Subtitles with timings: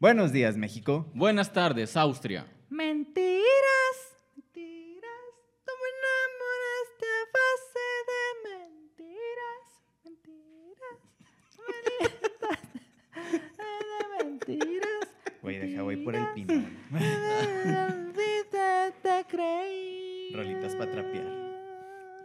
[0.00, 1.10] Buenos días, México.
[1.14, 2.46] Buenas tardes, Austria.
[2.70, 3.44] Mentiras,
[4.34, 5.04] mentiras,
[5.62, 9.66] tú me enamoraste a base de mentiras,
[10.02, 10.98] mentiras,
[13.58, 15.04] de mentiras.
[15.42, 16.64] Güey, deja, voy por el pino.
[16.90, 17.94] Mentiras,
[19.02, 20.32] te creí.
[20.32, 21.26] Rolitas pa' trapear.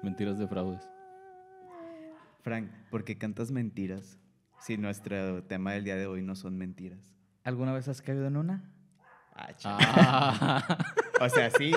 [0.02, 0.90] Mentiras de fraudes.
[2.42, 4.18] Frank, ¿por qué cantas mentiras
[4.62, 7.16] si nuestro tema del día de hoy no son mentiras?
[7.46, 8.64] ¿Alguna vez has caído en una?
[9.36, 9.50] Ah.
[9.64, 10.78] Ah,
[11.22, 11.72] O sea, sí,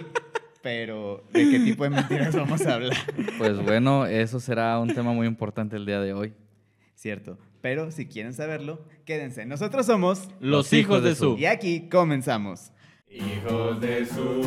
[0.63, 2.97] pero ¿de qué tipo de mentiras vamos a hablar?
[3.37, 6.33] Pues bueno, eso será un tema muy importante el día de hoy.
[6.95, 9.45] Cierto, pero si quieren saberlo, quédense.
[9.45, 11.37] Nosotros somos los hijos de su.
[11.37, 12.73] y aquí comenzamos.
[13.11, 14.41] Hijos de su,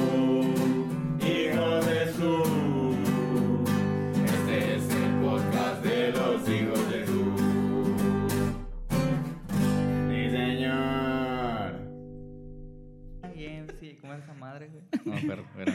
[14.62, 14.84] madre, güey?
[15.06, 15.72] No, pero, pero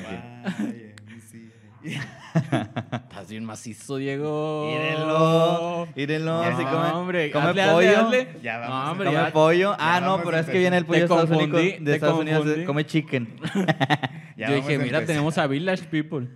[0.59, 0.95] Ay,
[1.31, 1.51] sí.
[1.85, 4.67] Estás bien macizo, Diego.
[4.67, 8.29] Mírenlo, mírenlo, no, come, hombre, come hazle, pollo, hazle.
[8.43, 9.33] Ya vamos No, hombre, come ya.
[9.33, 9.77] pollo.
[9.79, 11.05] Ah, no, pero es que viene el pollo de
[11.95, 13.41] Estados Unidos, de come chicken.
[14.37, 16.29] Ya Yo dije, mira, tenemos a Village People.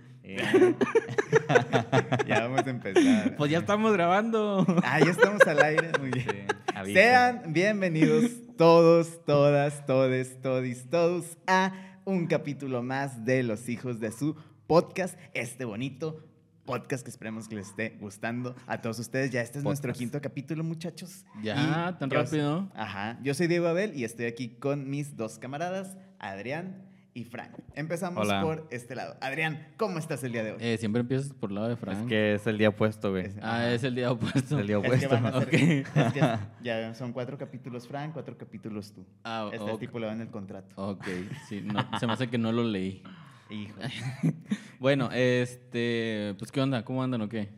[2.25, 3.35] Ya vamos a empezar.
[3.35, 4.65] Pues ya estamos grabando.
[4.83, 5.91] Ah, ya estamos al aire.
[5.99, 6.47] Muy bien.
[6.83, 6.93] Sí.
[6.93, 14.11] Sean bienvenidos todos, todas, todes, todis, todos a un capítulo más de Los Hijos de
[14.11, 14.35] su
[14.67, 15.17] podcast.
[15.33, 16.23] Este bonito
[16.65, 19.31] podcast que esperemos que les esté gustando a todos ustedes.
[19.31, 21.25] Ya este es nuestro quinto capítulo, muchachos.
[21.41, 21.55] Ya,
[21.95, 22.71] Y tan yo- rápido.
[22.75, 23.19] Ajá.
[23.23, 27.51] Yo soy Diego Abel y estoy aquí con mis dos camaradas, Adrián y Frank.
[27.75, 28.41] Empezamos Hola.
[28.41, 29.15] por este lado.
[29.21, 30.57] Adrián, ¿cómo estás el día de hoy?
[30.61, 32.07] Eh, siempre empiezas por el lado de Es Frank.
[32.07, 33.25] que es el día opuesto, güey.
[33.25, 34.59] Es- Ah, es el día opuesto.
[34.59, 35.09] el día Es que opuesto.
[35.09, 35.53] van a ser- Ok.
[35.53, 36.21] es que
[36.63, 39.05] ya son cuatro capítulos Frank, cuatro capítulos tú.
[39.23, 39.71] Ah, Está ok.
[39.73, 40.73] estipulado en el contrato.
[40.77, 41.05] Ok,
[41.49, 43.03] sí, no, se me hace que no lo leí.
[43.49, 43.75] Hijo.
[44.79, 46.83] Bueno, este, pues ¿qué onda?
[46.83, 47.49] ¿Cómo andan o qué?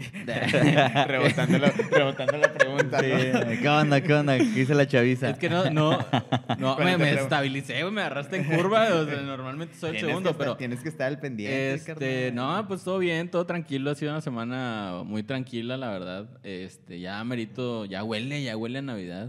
[1.06, 3.60] rebotando, la, rebotando la pregunta, Sí, ¿no?
[3.60, 4.38] ¿Qué onda, qué onda?
[4.38, 5.30] ¿Qué dice la chaviza?
[5.30, 5.98] Es que no, no,
[6.78, 10.38] me, me estabilicé, güey, me agarraste en curva, o sea, normalmente soy el segundo, estar-
[10.38, 14.10] pero Tienes que estar al pendiente, este, no, pues todo bien, todo tranquilo, ha sido
[14.12, 16.28] una semana muy tranquila, la verdad.
[16.42, 19.28] Este, ya merito, ya huele, ya huele a Navidad.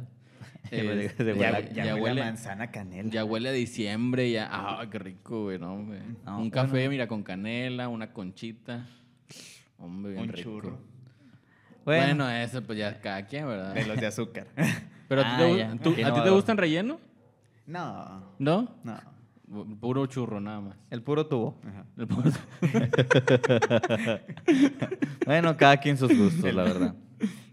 [0.71, 3.09] Ya huele- Este, ya Ya, huele ya, ya huele, huele, a manzana canela.
[3.09, 5.99] ya huele a diciembre, ya, ah, qué rico, güey, no, güey.
[6.25, 6.89] No, Un café, bueno.
[6.91, 8.85] mira, con canela, una conchita.
[9.81, 10.49] Hombre, bien un rico.
[10.49, 10.77] churro
[11.85, 13.73] Bueno, eso pues ya cada quien, ¿verdad?
[13.73, 14.47] de los de azúcar.
[15.07, 16.33] Pero ¿a ti Ah, te gu- ya, tú- ok, ¿a ti te innovador.
[16.33, 16.99] gustan relleno?
[17.65, 18.75] No, ¿No?
[18.83, 18.99] no.
[19.81, 20.77] Puro churro nada más.
[20.89, 21.59] El puro tubo.
[21.67, 21.85] Ajá.
[21.97, 22.31] El puro-
[25.25, 26.95] Bueno, cada quien sus gustos, la verdad.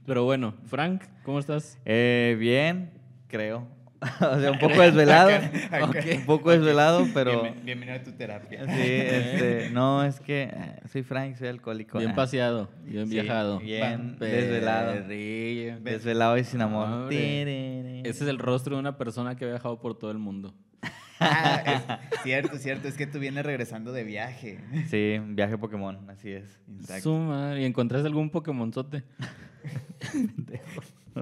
[0.07, 1.79] Pero bueno, Frank, ¿cómo estás?
[1.85, 2.91] Eh, bien,
[3.29, 3.67] creo.
[4.21, 5.31] o sea, un poco desvelado.
[5.83, 5.97] Ok.
[6.19, 7.43] Un poco desvelado, pero...
[7.45, 8.65] Bienven- bienvenido a tu terapia.
[8.67, 11.99] Sí, este, no, es que eh, soy Frank, soy alcohólico.
[11.99, 13.59] Bien Ah, paseado, bien sí, viajado.
[13.59, 14.93] Bien desvelado.
[14.93, 15.81] perrillo.
[15.81, 17.13] Desvelado y sin amor.
[17.13, 20.55] Ese es el rostro de una persona que ha viajado por todo el mundo.
[21.21, 21.63] Ah,
[22.13, 22.87] es cierto, cierto.
[22.87, 24.61] Es que tú vienes regresando de viaje.
[24.89, 26.61] Sí, viaje Pokémon, así es.
[26.81, 27.03] Exacto.
[27.03, 29.03] Su madre, ¿Y encontraste algún Pokémonzote?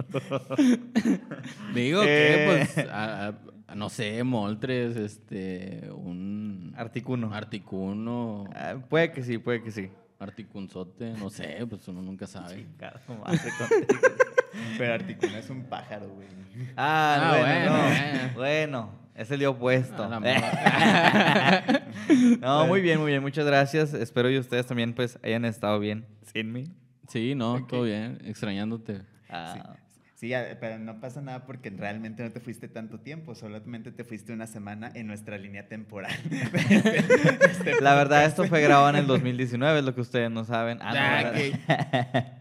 [1.73, 2.67] Digo que, Eh.
[2.73, 3.27] pues, a-
[3.67, 7.33] a- no sé, Moltres, este, un Articuno.
[7.33, 9.89] Articuno, Ah, puede que sí, puede que sí.
[10.19, 12.65] Articunzote, no sé, pues uno nunca sabe.
[14.77, 16.27] Pero Articuno es un pájaro, güey.
[16.75, 17.83] Ah, Ah, bueno, bueno, no.
[17.83, 18.33] bueno.
[18.35, 20.03] Bueno, es el día opuesto.
[20.03, 20.41] A la madre.
[22.39, 23.21] no, muy bien, muy bien.
[23.21, 23.93] Muchas gracias.
[23.93, 26.63] Espero y ustedes también pues hayan estado bien sin mí.
[27.09, 29.01] Sí, no, todo bien, extrañándote.
[29.29, 29.61] Ah, Sí,
[30.33, 34.33] a- pero no pasa nada porque realmente no te fuiste tanto tiempo, solamente te fuiste
[34.33, 36.11] una semana en nuestra línea temporal.
[36.53, 40.79] Este La verdad, esto fue grabado en el 2019, es lo que ustedes no saben.
[40.81, 41.39] Ah, no,
[41.69, 42.25] Ah.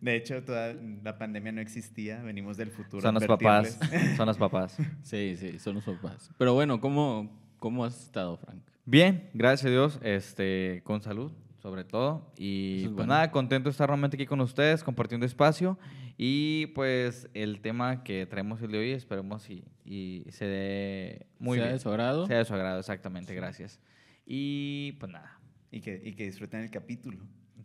[0.00, 3.00] De hecho, toda la pandemia no existía, venimos del futuro.
[3.00, 3.78] Son los papás.
[4.16, 4.76] Son los papás.
[5.02, 6.30] Sí, sí, son los papás.
[6.36, 8.58] Pero bueno, ¿cómo, cómo has estado, Frank?
[8.84, 11.32] Bien, gracias a Dios, este, con salud,
[11.62, 12.32] sobre todo.
[12.36, 13.14] Y es pues bueno.
[13.14, 15.78] nada, contento de estar nuevamente aquí con ustedes, compartiendo espacio.
[16.18, 21.58] Y pues el tema que traemos el de hoy, esperemos y, y se dé muy
[21.58, 21.76] ¿Sea bien.
[21.76, 22.26] de su agrado?
[22.26, 23.80] Sea de su agrado, exactamente, gracias.
[24.24, 25.38] Y pues nada.
[25.70, 27.18] Y que, y que disfruten el capítulo.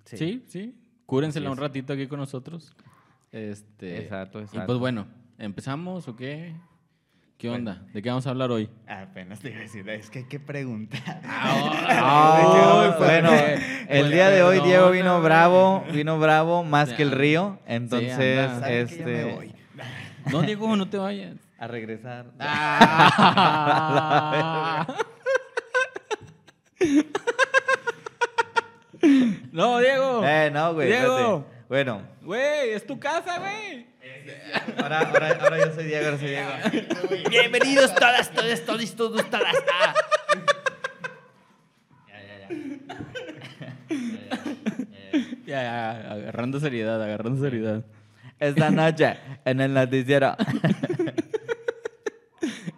[0.05, 0.75] Sí, sí.
[1.05, 2.75] Cúrensela Así un ratito aquí con nosotros.
[3.31, 4.65] Este, Exacto, Y exacto.
[4.67, 5.07] pues bueno,
[5.37, 6.53] ¿empezamos o qué?
[7.41, 7.71] ¿Qué Bueno.
[7.71, 7.81] onda?
[7.91, 8.69] ¿De qué vamos a hablar hoy?
[8.87, 11.21] Apenas te iba a decir, es que hay que preguntar.
[11.25, 13.55] Ah, pues, bueno, eh,
[13.89, 18.13] el pues, día de hoy Diego vino bravo, vino bravo más que el río, entonces
[18.13, 18.59] anda.
[18.59, 19.55] ¿Saben que ya me este voy?
[20.31, 21.37] No, Diego, no te vayas.
[21.57, 22.27] A regresar.
[22.39, 24.85] Ah.
[29.51, 30.21] no, Diego.
[30.23, 30.89] Eh, no, güey.
[30.89, 31.17] Diego.
[31.17, 31.43] espérate.
[31.69, 33.90] Bueno, Güey, es tu casa, güey.
[34.77, 36.49] Ahora, ahora, ahora yo soy Diego, ahora soy Diego.
[37.29, 39.55] Bienvenidos todas, todas, todos, todos, todas.
[39.71, 39.93] Ah.
[42.07, 43.71] Ya, ya, ya.
[45.45, 47.83] Ya, ya, agarrando seriedad, agarrando seriedad.
[48.39, 50.35] Esta noche en el noticiero.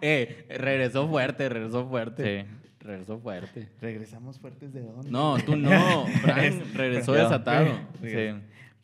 [0.06, 2.42] Eh, regresó fuerte, regresó fuerte.
[2.42, 2.48] Sí.
[2.80, 3.70] Regresó fuerte.
[3.80, 5.10] Regresamos fuertes de dónde.
[5.10, 6.06] No, tú no.
[6.20, 7.68] Fran regresó desatado.
[8.02, 8.34] Sí,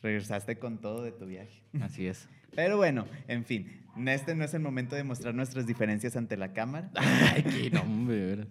[0.01, 1.61] Regresaste con todo de tu viaje.
[1.79, 2.27] así es.
[2.55, 6.53] Pero bueno, en fin, este no es el momento de mostrar nuestras diferencias ante la
[6.53, 6.89] cámara.
[6.95, 8.47] Ay, qué nombre.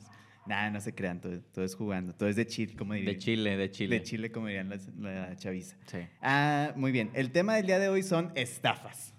[0.47, 3.12] Nada, no se crean, todo, todo es jugando, todo es de chill, como dirían.
[3.14, 3.97] De Chile, de Chile.
[3.99, 5.76] De Chile, como dirían las- la, chaviza.
[5.87, 5.99] Sí.
[6.23, 7.11] Ah, muy bien.
[7.14, 9.12] El tema del día de hoy son estafas.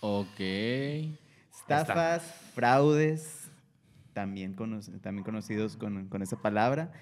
[0.00, 0.40] Ok.
[1.52, 2.22] Estafas,
[2.54, 3.50] fraudes,
[4.12, 6.92] también, cono- también conocidos con, con esa palabra.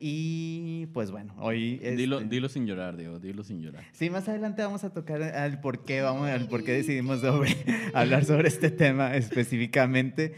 [0.00, 1.80] Y pues bueno, hoy...
[1.82, 3.84] Este- dilo sin llorar, Diego, dilo sin llorar.
[3.92, 7.56] Sí, más adelante vamos a tocar al por qué, vamos, al por qué decidimos sobre,
[7.94, 10.34] hablar sobre este tema específicamente.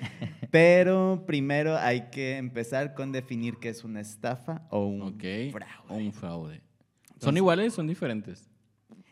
[0.50, 5.52] Pero primero hay que empezar con definir qué es una estafa o un fraude.
[5.88, 6.60] O un fraude.
[7.18, 8.49] ¿Son iguales o son diferentes?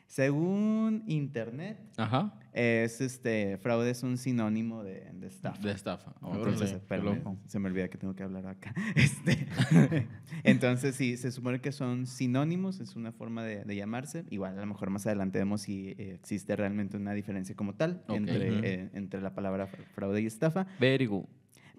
[0.08, 2.34] Según internet, Ajá.
[2.54, 5.60] es este fraude es un sinónimo de, de estafa.
[5.62, 6.14] De estafa.
[6.32, 8.74] Entonces, qué espérame, se me olvida que tengo que hablar acá.
[8.96, 9.46] Este,
[10.44, 14.24] entonces, sí, se supone que son sinónimos, es una forma de, de llamarse.
[14.30, 18.02] Igual, a lo mejor más adelante vemos si eh, existe realmente una diferencia como tal
[18.08, 20.66] entre, eh, entre la palabra fra- fraude y estafa.
[20.80, 21.26] Very good.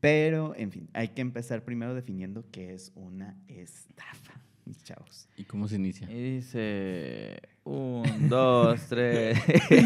[0.02, 4.40] Pero, en fin, hay que empezar primero definiendo qué es una estafa,
[4.84, 5.28] chavos.
[5.36, 6.08] ¿Y cómo se inicia?
[6.08, 7.42] Dice.
[7.72, 9.38] Un, dos, tres.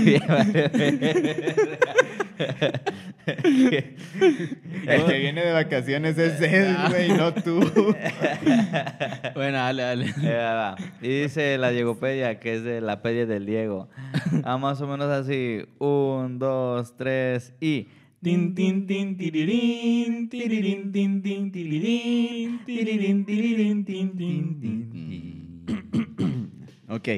[4.87, 7.59] El que viene de vacaciones es él, güey, no tú.
[9.35, 10.05] Bueno, dale, dale.
[10.23, 10.77] Eh, va.
[11.01, 13.89] Y dice la Diegopedia, que es de la pedia del Diego.
[14.45, 15.65] Ah, más o menos así.
[15.79, 17.87] Un, dos, tres y.
[18.21, 25.65] Tin, tin, tin, tirirín, tirirín, tin, tin, tirirín, tirirín, tirirín, tin, tin, tin, tin.
[26.87, 27.09] Ok.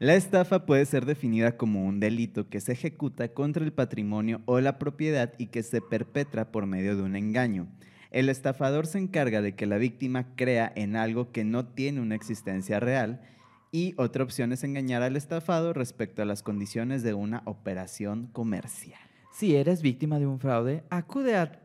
[0.00, 4.60] La estafa puede ser definida como un delito que se ejecuta contra el patrimonio o
[4.60, 7.68] la propiedad y que se perpetra por medio de un engaño.
[8.10, 12.16] El estafador se encarga de que la víctima crea en algo que no tiene una
[12.16, 13.22] existencia real
[13.70, 19.03] y otra opción es engañar al estafado respecto a las condiciones de una operación comercial.
[19.36, 21.50] Si eres víctima de un fraude, acude a...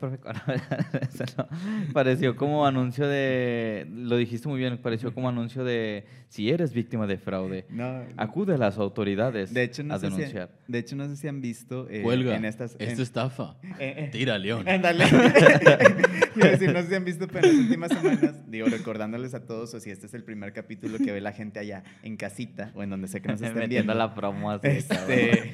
[1.36, 1.46] No.
[1.92, 3.86] Pareció como anuncio de...
[3.92, 6.04] Lo dijiste muy bien, pareció como anuncio de...
[6.28, 10.06] Si eres víctima de fraude, No, acude a las autoridades de hecho no a sé
[10.10, 10.50] si, denunciar.
[10.66, 12.34] de hecho no sé si han visto eh, Cuelga.
[12.36, 13.56] en estas en- Esto estafa.
[13.78, 14.68] eh, eh, Tira, León.
[14.68, 15.04] Ándale.
[16.34, 19.74] Decir, no sé si han visto, pero en las últimas semanas, digo, recordándoles a todos,
[19.74, 22.82] o si este es el primer capítulo que ve la gente allá en casita o
[22.82, 23.94] en donde sea que nos estén Metiendo viendo.
[23.94, 24.66] la promo así.
[24.68, 25.52] Este,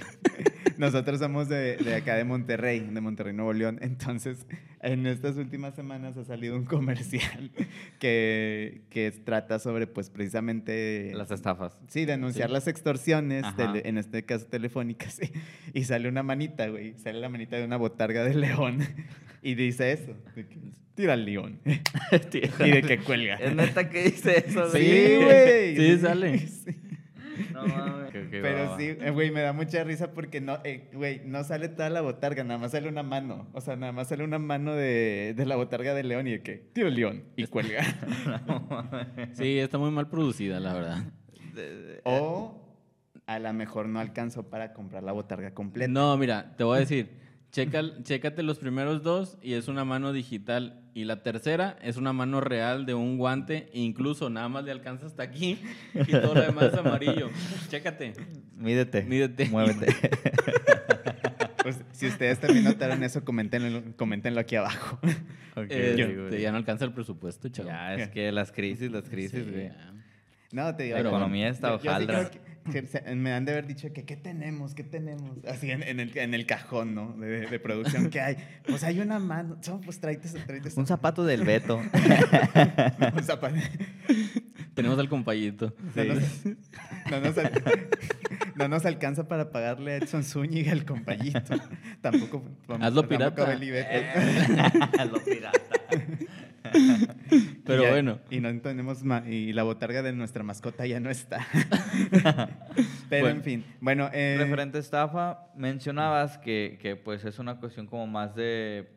[0.79, 3.79] nosotros somos de, de acá de Monterrey, de Monterrey, Nuevo León.
[3.83, 4.47] Entonces,
[4.81, 7.51] en estas últimas semanas ha salido un comercial
[7.99, 11.13] que, que trata sobre, pues, precisamente...
[11.15, 11.79] Las estafas.
[11.89, 12.53] Sí, denunciar Sí.
[12.53, 15.21] las extorsiones, tele- en este caso telefónicas,
[15.75, 18.79] y sale una manita, güey, sale la manita de una botarga de león,
[19.43, 20.57] y dice eso, de que,
[20.95, 23.37] tira al león, y de que cuelga.
[23.37, 24.71] ¿Es neta que dice eso?
[24.71, 25.77] Sí, güey.
[25.77, 26.39] Sí, sale.
[26.39, 26.71] Sí.
[27.53, 28.11] No mames.
[28.31, 31.91] Pero sí, eh, güey, me da mucha risa porque no, eh, güey, no sale toda
[31.91, 35.35] la botarga, nada más sale una mano, o sea, nada más sale una mano de,
[35.37, 37.83] de la botarga de león y de que, al león, y cuelga.
[39.35, 41.05] Sí, está muy mal producida, la verdad.
[42.05, 42.63] o
[43.27, 45.91] a lo mejor no alcanzó para comprar la botarga completa.
[45.91, 47.26] No, mira, te voy a decir.
[47.57, 50.79] Checa, chécate los primeros dos y es una mano digital.
[50.93, 53.71] Y la tercera es una mano real de un guante.
[53.73, 55.59] E incluso nada más le alcanza hasta aquí
[55.95, 57.31] y todo lo demás es amarillo.
[57.71, 58.13] Chécate.
[58.59, 59.05] Mídete.
[59.05, 59.47] Mídete.
[59.47, 59.87] Muévete.
[61.63, 65.01] Pues, si ustedes también notaron eso, coméntenlo, coméntenlo aquí abajo.
[65.69, 67.97] Este, ya no alcanza el presupuesto, chaval.
[67.97, 69.65] Ya, es que las crisis, las crisis, Sí, güey.
[69.71, 69.93] ya.
[70.53, 70.95] No, te digo.
[70.97, 71.89] La economía está sí
[72.73, 75.45] se- me han de haber dicho que qué tenemos, qué tenemos.
[75.47, 77.13] Así en, en el, en el cajón, ¿no?
[77.19, 78.37] De, de producción que hay.
[78.67, 79.59] Pues hay una mano.
[79.67, 81.77] No, pues tráete, tráete Un zapato del Beto.
[83.15, 83.57] un zapato.
[84.75, 85.75] Tenemos al compayito.
[85.95, 86.45] No, nos,
[87.11, 87.89] no nos al-
[88.57, 91.55] no nos alcanza para pagarle a Edson Zúñiga el compayito.
[92.01, 92.43] Tampoco.
[92.69, 93.43] Hazlo tampoco pirata.
[93.43, 93.89] a Beli Beto.
[95.13, 95.61] Lo pirata.
[97.65, 98.19] Pero Y ya- bueno.
[98.31, 101.47] Y no tenemos ma- y la botarga de nuestra mascota ya no está.
[103.09, 103.29] Pero Bueno.
[103.39, 103.65] en fin.
[103.81, 108.89] Bueno, eh, Referente a estafa, mencionabas que, que, pues es una cuestión como más de...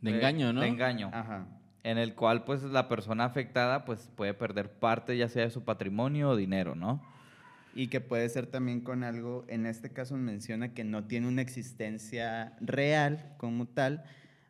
[0.00, 0.60] De eh, engaño, ¿no?
[0.60, 1.10] De engaño.
[1.12, 1.46] Ajá.
[1.82, 5.64] En el cual pues la persona afectada pues puede perder parte ya sea de su
[5.64, 7.00] patrimonio o dinero, ¿no?
[7.76, 11.42] Y que puede ser también con algo, en este caso menciona que no tiene una
[11.42, 14.02] existencia real como tal,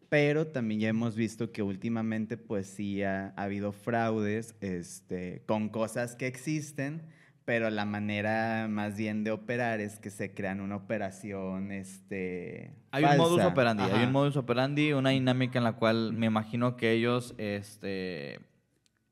[0.08, 5.68] pero también ya hemos visto que últimamente pues sí ha, ha habido fraudes este, con
[5.68, 7.02] cosas que existen,
[7.44, 13.04] pero la manera más bien de operar es que se crean una operación este, Hay
[13.04, 16.92] un modus operandi, hay un modus operandi, una dinámica en la cual me imagino que
[16.92, 18.40] ellos, este,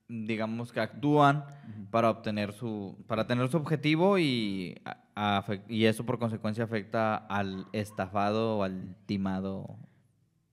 [0.09, 1.45] digamos que actúan
[1.91, 6.65] para obtener su, para tener su objetivo y, a- a afec- y eso por consecuencia
[6.65, 9.79] afecta al estafado o al timado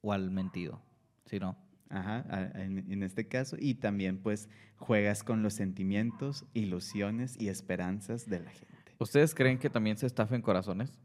[0.01, 0.81] o al mentido,
[1.25, 1.57] ¿sí no?
[1.89, 3.57] Ajá, a- en, en este caso.
[3.59, 8.67] Y también pues juegas con los sentimientos, ilusiones y esperanzas de la gente.
[8.99, 10.97] ¿Ustedes creen que también se estafen corazones?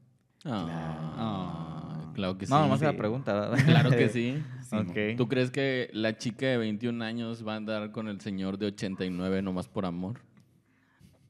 [0.45, 2.53] Ah, claro que sí.
[2.53, 2.85] no, nomás sí.
[2.85, 3.33] era pregunta.
[3.35, 3.59] ¿verdad?
[3.67, 4.43] Claro que sí.
[4.67, 5.15] Sí.
[5.17, 8.67] ¿Tú crees que la chica de 21 años va a andar con el señor de
[8.67, 10.21] 89 nomás por amor?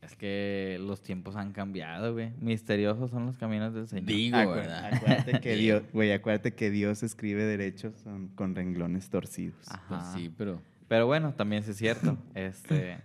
[0.06, 2.30] Es que los tiempos han cambiado, güey.
[2.40, 4.06] Misteriosos son los caminos del Señor.
[4.06, 4.94] Digo, Acu- ¿verdad?
[4.94, 7.92] Acuérdate que Dios, güey, acuérdate que Dios escribe derechos
[8.34, 9.68] con renglones torcidos.
[9.68, 9.84] Ajá.
[9.88, 10.62] Pues sí, pero...
[10.88, 12.16] Pero bueno, también sí es cierto.
[12.34, 12.98] este,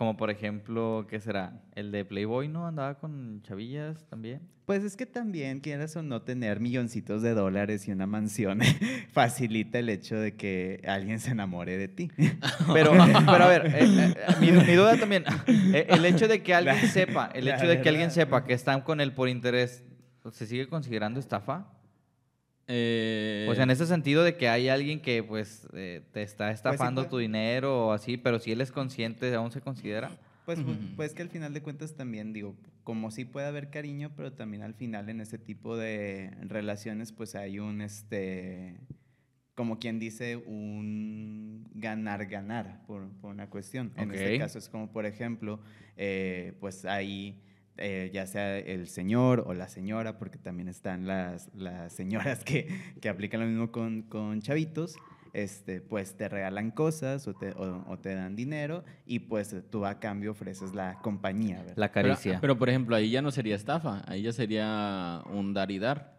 [0.00, 1.60] como por ejemplo, ¿qué será?
[1.74, 2.66] El de Playboy, ¿no?
[2.66, 4.40] Andaba con chavillas también.
[4.64, 8.60] Pues es que también, quieras o no, tener milloncitos de dólares y una mansión
[9.12, 12.10] facilita el hecho de que alguien se enamore de ti.
[12.72, 15.24] Pero, pero a ver, eh, eh, mi, mi duda también,
[15.74, 18.54] eh, el hecho de que alguien La- sepa, el hecho de que alguien sepa que
[18.54, 19.84] están con él por interés,
[20.32, 21.66] ¿se sigue considerando estafa?
[22.72, 26.50] Eh, O sea, en ese sentido de que hay alguien que pues eh, te está
[26.52, 30.10] estafando puede- tu dinero o así, pero si él es consciente, ¿aún se considera?
[30.46, 30.58] Pues,
[30.96, 34.62] pues que al final de cuentas también digo, como sí puede haber cariño, pero también
[34.62, 38.76] al final en ese tipo de relaciones pues hay un, este,
[39.54, 43.92] como quien dice, un ganar-ganar por, por una cuestión.
[43.96, 45.60] En este caso es como, por ejemplo,
[45.96, 47.40] eh, pues ahí
[47.76, 52.68] eh, ya sea el señor o la señora, porque también están las, las señoras que,
[53.00, 54.96] que aplican lo mismo con, con chavitos,
[55.32, 59.86] este, pues te regalan cosas o te, o- o te dan dinero y pues tú
[59.86, 61.74] a cambio ofreces la compañía, ¿verdad?
[61.76, 62.38] La caricia.
[62.40, 66.18] pero, por ejemplo, ahí ya no sería estafa, ahí ya sería un dar y dar.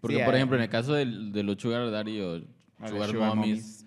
[0.00, 2.38] Porque, Sí, por hay- ejemplo, en el caso del- de los sugar daddy o A
[2.80, 3.83] los sugar, sugar mommies, mommies.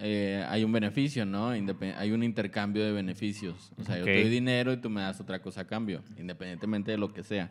[0.00, 1.54] Eh, hay un beneficio, ¿no?
[1.54, 3.72] Indepe- hay un intercambio de beneficios.
[3.78, 6.90] O sea, yo te doy dinero y tú me das otra cosa a cambio, independientemente
[6.90, 7.50] de lo que sea.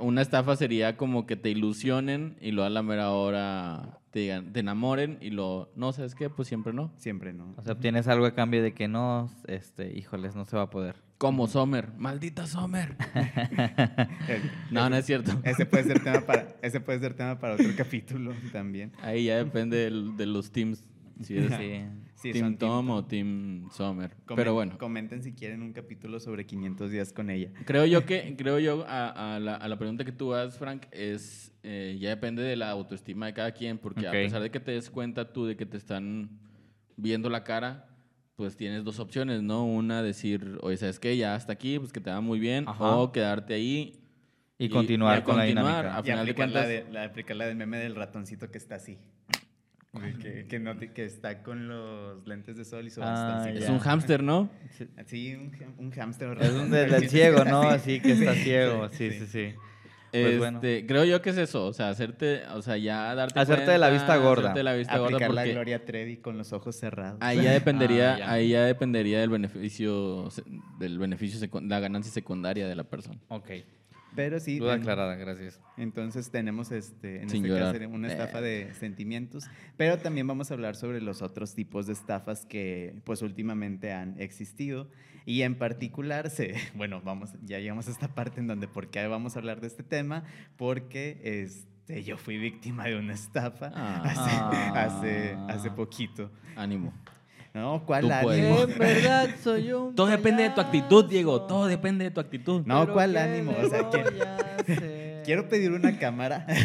[0.00, 4.52] Una estafa sería como que te ilusionen y luego a la mera hora te digan,
[4.52, 6.30] te enamoren y lo, no, ¿sabes qué?
[6.30, 6.92] Pues siempre no.
[6.96, 7.54] Siempre no.
[7.56, 10.70] O sea, obtienes algo a cambio de que no, este, híjoles, no se va a
[10.70, 10.96] poder.
[11.18, 12.96] Como Sommer, maldita Sommer.
[14.70, 15.32] no, no es cierto.
[15.44, 18.92] Ese puede ser tema para, ese puede ser tema para otro capítulo también.
[19.02, 20.84] Ahí ya depende del- de los teams.
[21.20, 21.84] Si eres Sí.
[22.14, 24.10] Sí, Team son team Tom o Team Sommer.
[24.26, 27.50] Comen- Pero bueno, Comenten si quieren un capítulo sobre 500 días con ella.
[27.64, 30.86] creo yo que, creo yo, a, a la, a la pregunta que tú haces, Frank,
[30.90, 34.06] es, eh, ya depende de la autoestima de cada quien, porque Ok.
[34.08, 36.30] a pesar de que te des cuenta tú de que te están
[36.96, 37.84] viendo la cara,
[38.34, 39.64] pues tienes dos opciones, ¿no?
[39.64, 41.16] Una, decir, oye, ¿sabes qué?
[41.16, 42.96] Ya hasta aquí, pues que te va muy bien, Ajá.
[42.96, 43.94] o quedarte ahí.
[44.60, 45.64] Y, continuar y con continuar.
[45.64, 45.96] la dinámica.
[45.96, 48.50] A y final de aplicar, la, cuentas- de, la, aplicar la del meme del ratoncito
[48.50, 48.98] que está así.
[50.22, 53.46] Que, que, no te- que está con los lentes de sol y su Ah.
[53.52, 54.50] Es un hámster, ¿no?
[55.06, 56.36] Sí, un, un hámster.
[56.40, 57.62] Es un del, del ciego, ¿no?
[57.62, 58.88] Así que está ciego.
[58.90, 59.54] Sí, sí, sí.
[60.10, 60.60] Pues Este, bueno.
[60.60, 63.88] Creo yo que es eso, o sea, hacerte, o sea, ya darte Hacerte de la
[63.88, 64.40] cuenta, vista gorda.
[64.40, 67.18] hacerte de la vista gorda Aplicar la porque Gloria Trevi con los ojos cerrados.
[67.20, 68.32] ahí ya dependería, Ah, ya.
[68.32, 70.30] ahí ya dependería del beneficio,
[70.78, 73.18] del beneficio, la ganancia secundaria de la persona.
[73.28, 73.50] Ok.
[74.18, 74.58] Pero sí.
[74.58, 75.60] Duda en- aclarada, gracias.
[75.76, 77.78] Entonces tenemos este, en Sin este llorar.
[77.78, 78.10] caso una Eh.
[78.10, 79.44] estafa de sentimientos,
[79.76, 84.20] pero también vamos a hablar sobre los otros tipos de estafas que pues últimamente han
[84.20, 84.90] existido
[85.24, 89.06] y en particular se, bueno, vamos, ya llegamos a esta parte en donde por qué
[89.06, 90.24] vamos a hablar de este tema,
[90.56, 94.02] porque este, yo fui víctima de una estafa Ah.
[94.04, 96.32] hace, hace, hace poquito.
[96.56, 96.92] Ánimo.
[97.54, 98.56] No, ¿cuál ánimo?
[98.56, 98.78] puedes.
[98.78, 102.62] verdad soy un Todo depende de tu actitud, Diego, todo depende de tu actitud.
[102.66, 103.52] No, ¿cuál ánimo?
[103.60, 104.10] O sea, quiero,
[105.24, 106.46] quiero pedir una cámara.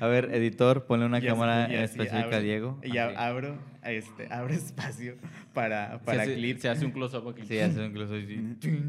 [0.00, 2.78] A ver, editor, ponle una cámara y así específica a abro- Diego.
[2.84, 5.16] Y a- abro, este, abro espacio
[5.52, 6.62] para, se, para hace, clips.
[6.62, 7.42] se hace un close-up aquí.
[7.44, 7.80] Sí, hace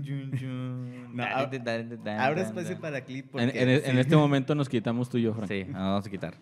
[0.04, 1.16] chun, chun.
[1.16, 1.24] No,
[2.20, 4.00] Abro espacio para clip En, porque en- en sí.
[4.00, 5.48] este momento nos quitamos tú y yo, Frank.
[5.48, 6.36] Sí, vamos a quitar.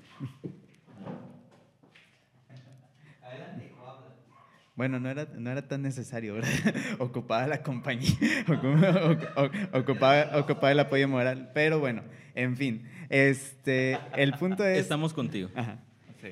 [4.78, 6.50] Bueno, no era, no era tan necesario, ¿verdad?
[7.00, 8.10] ocupaba la compañía,
[8.48, 11.52] ocu- ocu- ocupaba, ocupaba el apoyo moral.
[11.54, 12.04] Pero bueno,
[12.36, 14.78] en fin, este, el punto es...
[14.80, 15.50] Estamos contigo.
[15.56, 15.80] Ajá.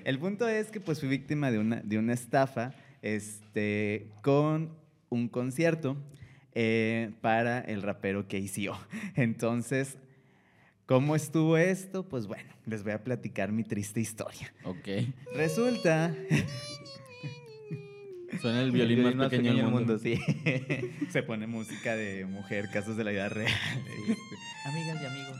[0.03, 4.71] El punto es que pues fui víctima de una, de una estafa este, con
[5.09, 5.97] un concierto
[6.53, 8.77] eh, para el rapero KCO.
[9.15, 9.97] Entonces,
[10.85, 12.07] ¿cómo estuvo esto?
[12.07, 14.53] Pues bueno, les voy a platicar mi triste historia.
[14.65, 14.87] Ok.
[15.35, 16.13] Resulta,
[18.41, 19.97] Suena el violín más pequeño del mundo.
[19.99, 20.19] sí.
[21.09, 23.51] se pone música de mujer, casos de la vida real.
[24.65, 25.37] Amigas y amigos,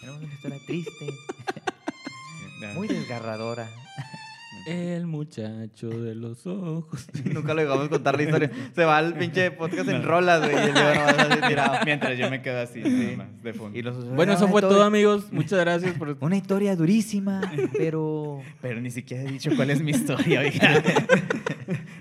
[0.00, 1.06] tenemos una historia triste,
[2.74, 3.68] muy desgarradora.
[4.66, 7.06] El muchacho de los ojos.
[7.24, 8.50] Nunca lo dejamos contar la historia.
[8.74, 10.54] Se va el pinche podcast en rolas, güey.
[11.86, 13.78] Mientras yo me quedo así, nada más, de fondo.
[13.78, 15.32] Y los- Bueno, eso fue todo- todo, amigos.
[15.32, 16.14] Muchas gracias por...
[16.20, 17.40] Una historia durísima,
[17.72, 18.42] pero...
[18.60, 20.82] Pero ni siquiera he dicho cuál es mi historia, oiga.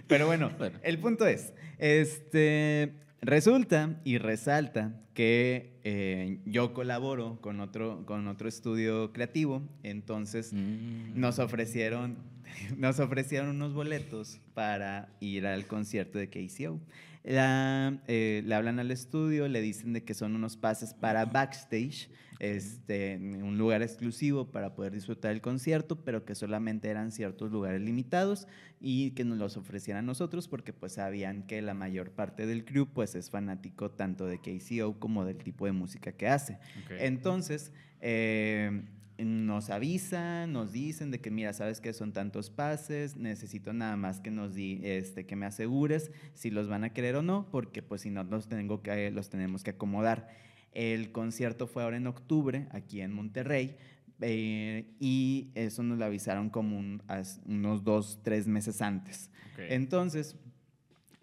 [0.09, 0.77] Pero bueno, Bueno.
[0.83, 8.49] el punto es, este, resulta y resalta que eh, yo colaboro con otro, con otro
[8.49, 11.17] estudio creativo, entonces Mm.
[11.19, 12.17] nos ofrecieron,
[12.77, 16.79] nos ofrecieron unos boletos para ir al concierto de KCO.
[17.23, 22.09] La- eh, le hablan al estudio, le dicen de que son unos pases para backstage,
[22.39, 27.81] este, un lugar exclusivo para poder disfrutar el concierto, pero que solamente eran ciertos lugares
[27.81, 28.47] limitados
[28.79, 32.63] y que nos los ofrecieran a nosotros porque pues sabían que la mayor parte del
[32.63, 36.59] crew pues es fanático tanto de KCO como del tipo de música que hace.
[36.97, 38.83] Entonces, eh,
[39.25, 44.21] nos avisan, nos dicen de que, mira, sabes que son tantos pases, necesito nada más
[44.21, 47.81] que nos di, este, que me asegures si los van a querer o no, porque
[47.81, 50.29] pues si no los, tengo que, los tenemos que acomodar.
[50.71, 53.75] El concierto fue ahora en octubre, aquí en Monterrey,
[54.21, 57.01] eh, y eso nos lo avisaron como un-
[57.45, 59.29] unos dos, tres meses antes.
[59.73, 60.35] Entonces,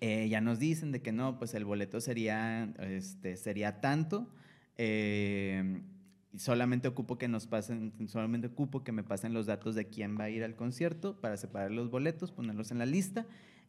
[0.01, 4.31] eh, ya nos dicen de que no, pues el boleto sería, este, sería tanto.
[4.79, 5.81] eh,
[6.37, 10.25] solamente ocupo que nos pasen, solamente ocupo que me pasen los datos de quién va
[10.25, 13.25] a ir al concierto para separar los boletos, ponerlos en la lista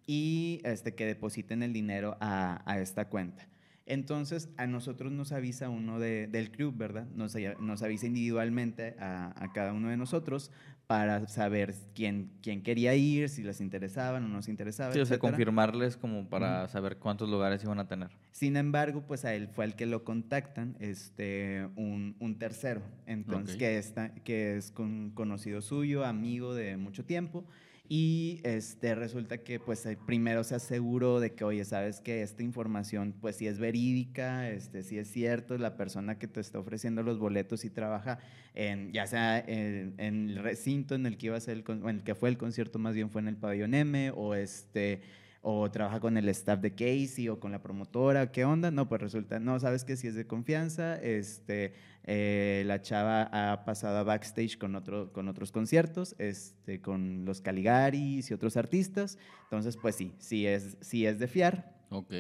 [0.06, 3.48] y este, que depositen el dinero a, a esta cuenta.
[3.88, 7.08] Entonces, a nosotros nos avisa uno de- del club, ¿verdad?
[7.16, 10.52] Nos, nos avisa individualmente a, a cada uno de nosotros
[10.88, 14.94] para saber quién, quién quería ir, si les interesaban o no nos interesaba.
[14.94, 18.10] Sí, o sea, confirmarles como para saber cuántos lugares iban a tener.
[18.32, 23.56] Sin embargo, pues a él fue al que lo contactan, este, un, un tercero, entonces,
[23.58, 27.44] que, está, que es con- conocido suyo, amigo de mucho tiempo,
[27.90, 33.16] y este, resulta que pues primero se aseguró de que, oye, sabes que esta información
[33.22, 37.18] pues sí es verídica, este, sí es cierto, la persona que te está ofreciendo los
[37.18, 38.20] boletos y trabaja
[38.54, 42.04] en, ya sea en, el recinto en el que iba a ser el, en el
[42.04, 45.02] que fue el concierto, más bien fue en el pabellón M, o este
[45.50, 48.70] o trabaja con el staff de Casey o con la promotora, ¿qué onda?
[48.70, 53.64] No, pues resulta, no, sabes que si es de confianza, este, eh, la chava ha
[53.64, 59.18] pasado a backstage con, otro, con otros conciertos, este, con los Caligaris y otros artistas,
[59.44, 61.74] entonces pues sí, sí es, sí es de fiar.
[61.92, 62.14] Ok.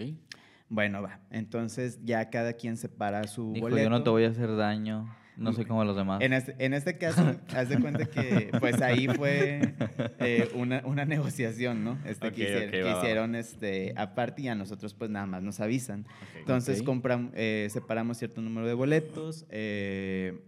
[0.70, 3.84] Bueno, va, entonces ya cada quien separa su Dijo, boleto.
[3.84, 6.22] yo no te voy a hacer daño, no soy como los demás.
[6.22, 9.74] En este, en este caso, haz de cuenta que pues ahí fue
[10.20, 11.98] eh, una, una negociación, ¿no?
[12.06, 13.00] Este, que hicieron, que va, va.
[13.02, 16.06] hicieron, este, aparte y a nosotros pues nada más nos avisan.
[16.40, 16.88] Entonces Ok.
[16.88, 20.40] compram- eh, separamos cierto número de boletos, eh,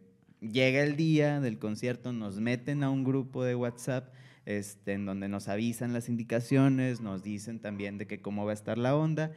[0.41, 4.13] llega el día del concierto, nos meten a un grupo de WhatsApp
[4.45, 8.53] este, en donde nos avisan las indicaciones, nos dicen también de que cómo va a
[8.55, 9.31] estar la onda.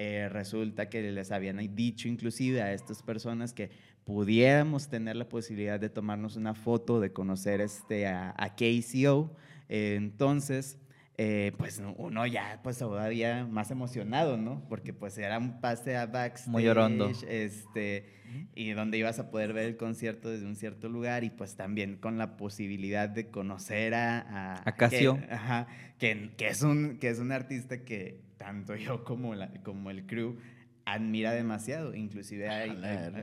[0.00, 3.70] Eh, resulta que les habían dicho inclusive a estas personas que
[4.08, 9.36] pudiéramos tener la posibilidad de tomarnos una foto, de conocer este, a, a KCO.
[9.68, 10.78] Eh, entonces,
[11.18, 14.64] eh, pues no- uno ya pues todavía más emocionado, ¿no?
[14.70, 16.48] Porque pues era un pase a backstage.
[16.50, 17.10] Muy orondo.
[17.28, 18.06] Este,
[18.54, 21.96] y donde ibas a poder ver el concierto desde un cierto lugar y pues también
[21.98, 24.20] con la posibilidad de conocer a...
[24.20, 25.18] A, A Casio.
[25.20, 25.66] Que, ajá,
[25.98, 30.06] que, que es un, que es un artista que tanto yo como, la, como el
[30.06, 30.38] crew
[30.94, 31.94] admira demasiado.
[31.94, 32.70] Inclusive hay,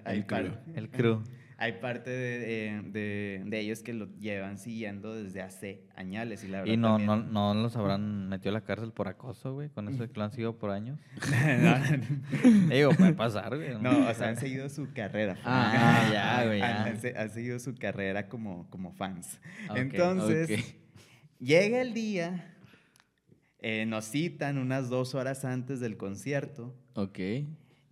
[0.05, 0.75] hay, el par- crew.
[0.75, 1.23] El crew.
[1.57, 6.47] hay parte de, eh, de- de ellos que lo llevan siguiendo desde hace años y
[6.49, 9.53] la verdad Y no, no, también- no los habrán metido a la cárcel por acoso,
[9.53, 10.99] güey, con eso que lo han seguido por años.
[12.69, 13.79] Digo, puede pasar, güey.
[13.81, 15.37] no, o sea, han seguido su carrera.
[15.43, 16.81] Ah, ya, güey, ya.
[16.83, 19.39] Han, han se- han seguido su carrera como, como fans.
[19.75, 20.75] Entonces,
[21.39, 22.54] llega el día,
[23.67, 27.17] eh, nos citan unas dos horas antes del concierto Ok.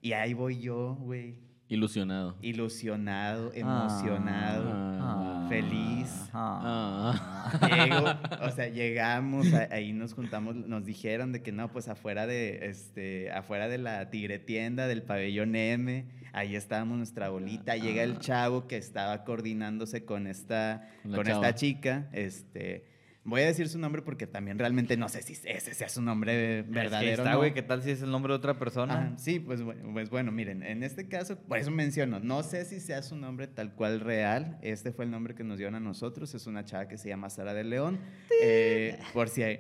[0.02, 2.36] y ahí voy yo, güey, Ilusionado.
[2.44, 4.70] ilusionado, emocionado.
[4.72, 5.46] Ah.
[5.50, 6.30] feliz.
[6.32, 7.16] Ah.
[7.52, 7.76] Ah.
[7.86, 12.68] Llego, o sea, llegamos, ahí nos juntamos, nos dijeron de que no, pues afuera de,
[12.68, 18.20] este, afuera de la tigre tienda del pabellón M, ahí estábamos nuestra bolita, llega el
[18.20, 21.48] chavo que estaba coordinándose con esta, Con la con chava.
[21.48, 22.86] esta chica, este,
[23.26, 26.60] voy a decir su nombre porque también realmente no sé si ese sea su nombre
[26.60, 27.24] Es que verdadero.
[27.24, 27.54] está, güey, no.
[27.56, 29.14] ¿qué tal si es el nombre de otra persona?
[29.18, 29.62] Sí, pues,
[29.94, 33.48] pues bueno, miren, en este caso, por eso menciono, no sé si sea su nombre
[33.48, 36.88] tal cual real, este fue el nombre que nos dieron a nosotros, es una chava
[36.88, 38.00] que se llama Sara de León,
[38.42, 39.60] eh, por si hay...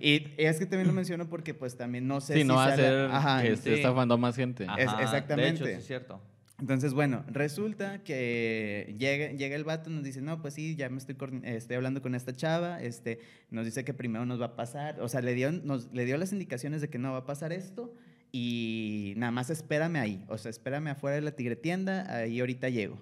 [0.00, 2.64] Y es que también lo menciono porque pues también no sé Sí, si no va
[2.64, 3.52] a la- ser Ajá, que sí.
[3.54, 4.64] esté estafando a más gente.
[4.78, 5.42] es- exactamente.
[5.42, 6.20] De hecho, sí es cierto.
[6.62, 10.98] Entonces, bueno, resulta que llega, llega el vato, nos dice, no, pues sí, ya me
[10.98, 13.18] estoy, estoy hablando con esta chava, este,
[13.50, 16.16] nos dice que primero nos va a pasar, o sea, le dio, nos, le dio
[16.18, 17.92] las indicaciones de que no va a pasar esto
[18.30, 22.68] y nada más espérame ahí, o sea, espérame afuera de la tigre tienda, ahí ahorita
[22.68, 22.96] llego.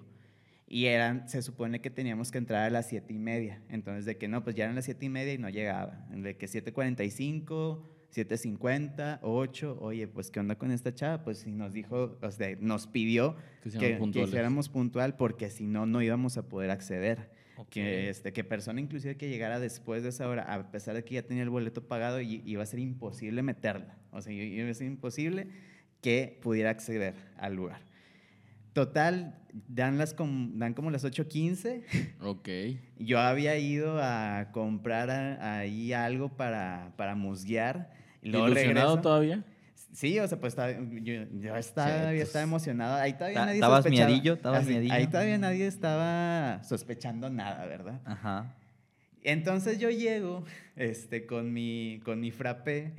[0.67, 4.17] Y eran, se supone que teníamos que entrar a las siete y media, entonces de
[4.17, 8.00] que no, pues ya eran las siete y media y no llegaba, de que 7.45...
[8.13, 11.23] 7.50, 8, oye, pues ¿qué onda con esta chava?
[11.23, 15.85] Pues sí nos dijo, o sea, nos pidió Que que, hiciéramos puntual porque si no,
[15.85, 17.29] no íbamos a poder acceder.
[17.69, 21.13] Que, este, que persona inclusive que llegara después de esa hora, a pesar de que
[21.13, 23.97] ya tenía el boleto pagado, iba a ser imposible meterla.
[24.11, 25.47] O sea, iba a ser imposible
[26.01, 27.81] que pudiera acceder al lugar.
[28.73, 31.83] Total, dan, las com- dan como las 8.15.
[32.21, 32.49] Ok.
[32.99, 35.09] Yo había ido a comprar
[35.41, 37.91] ahí algo para, para musguear.
[38.21, 39.01] Y luego ¿Ilusionado regreso.
[39.01, 39.43] todavía?
[39.93, 42.95] Sí, o sea, pues estaba- yo, yo estaba, Sí, pues, estaba emocionado.
[42.95, 44.07] Ahí todavía Ta- nadie ¿estabas sospechaba.
[44.09, 44.33] miadillo?
[44.35, 44.93] ¿Estabas Así, miadillo?
[44.93, 47.99] Ahí todavía nadie estaba sospechando nada, ¿verdad?
[48.05, 48.55] Ajá.
[49.23, 52.93] Entonces yo llego este, con, mi, con mi frappé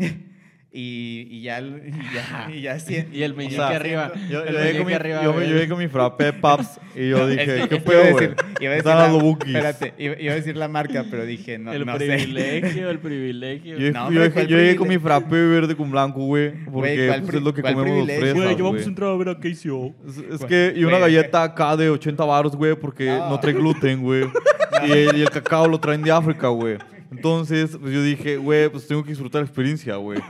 [0.74, 4.12] y, y ya, y ya, y ya sien- Y el meñique siento- arriba.
[4.30, 6.80] Yo, El yo llegué con meñique mi, arriba, yo, yo llegué con mi frappé Paps
[6.96, 8.14] y yo dije, ¿qué es que iba a güey?
[8.28, 9.28] decir- iba a decir Están la-.
[9.46, 12.06] Espérate, iba, iba a decir la marca, pero dije, no, el no sé.
[12.06, 13.76] privilegio, el privilegio.
[13.78, 16.52] Yo, No, yo hombre, dije- ¿cuál yo llegué con mi frappé verde con blanco, güey.
[16.64, 18.82] Porque ¿cuál pues, es lo que comemos los fresas, Güey, yo güey.
[18.82, 19.94] entrar a ver a KCO.
[20.08, 23.28] Es, es que, y una güey, galleta acá de 80 baros, güey, porque No.
[23.28, 24.24] no, trae gluten, güey.
[24.88, 26.78] y, el, y el cacao lo traen de África, güey.
[27.16, 30.20] Entonces, pues yo dije, güey, pues tengo que disfrutar la experiencia, güey.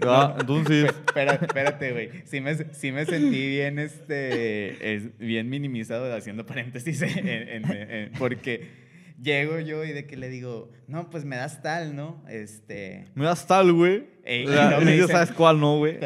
[0.00, 0.36] ¿Verdad?
[0.40, 2.10] Entonces, Espérate, espérate, güey.
[2.24, 8.12] Sí me, sí me sentí bien, este, es- bien minimizado, haciendo paréntesis, en- en- en-
[8.18, 8.81] porque
[9.22, 12.22] llego yo y de que le digo, no, pues me das tal, ¿no?
[12.28, 14.10] Este, me das tal, güey.
[14.24, 15.98] Ey, O sea, y no me ya dicen- sabes cuál, ¿no, güey?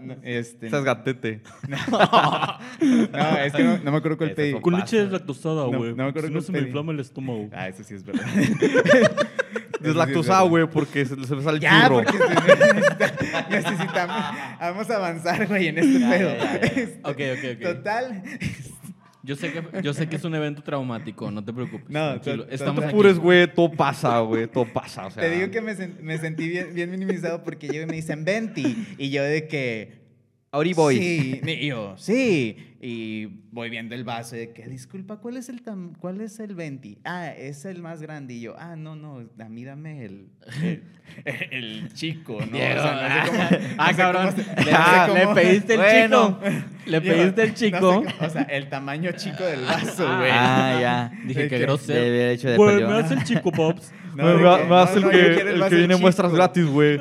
[0.00, 1.40] no, este, Estás gatete.
[1.68, 4.60] no, es que no, no me acuerdo cuál pedí.
[4.60, 5.90] Con leche deslactosada, güey.
[5.90, 7.48] no me acuerdo si no se me inflama el estómago.
[7.52, 8.24] Ah, eso sí es verdad.
[9.80, 12.02] Deslactosada, güey, porque se, se me sale el Ya, churro.
[12.02, 14.16] porque se necesita- necesitamos.
[14.60, 16.28] Vamos a avanzar, güey, en este Ya, pedo.
[16.30, 16.66] ya, ya, ya.
[16.82, 17.62] Este, Ok, ok, ok.
[17.76, 18.22] Total.
[19.22, 21.88] Yo sé, que, yo sé que es un evento traumático, no te preocupes.
[21.90, 22.46] No, tranquilo.
[22.50, 22.84] Estamos.
[22.86, 25.22] Pures, güey, todo pasa, güey, todo pasa, o sea.
[25.22, 28.24] Te digo que me, sen- me sentí bien, bien minimizado porque llego y me dicen
[28.24, 28.62] 20
[28.98, 30.00] y yo de que
[30.52, 30.98] Ahorita voy.
[30.98, 32.69] Sí, y yo, sí.
[32.82, 36.40] Y voy viendo el vaso y de que, disculpa, ¿cuál es el tam- cuál es
[36.40, 36.96] el 20?
[37.04, 38.32] Ah, es el más grande.
[38.34, 40.28] Y yo, ah, no, no, a mí dame el,
[41.24, 42.46] el, chico, ¿no?
[42.56, 43.42] Diego, O sea, no sé cómo-
[43.78, 44.26] ah, no sé cabrón.
[44.30, 46.38] cómo Le, no sé ah, cómo- le pediste el Bueno.
[46.42, 46.56] chico.
[46.86, 48.04] Le Yo, pediste el no sé chico.
[48.20, 50.30] o sea, el tamaño chico del vaso, güey.
[50.32, 51.12] Ah, ya.
[51.26, 52.00] Dije que grosero.
[52.02, 52.88] De derecho de perdió.
[52.88, 53.92] me das el chico, Pops.
[54.10, 56.66] No, me, me- que- me das no, el que, el que viene en muestras gratis,
[56.66, 56.98] güey.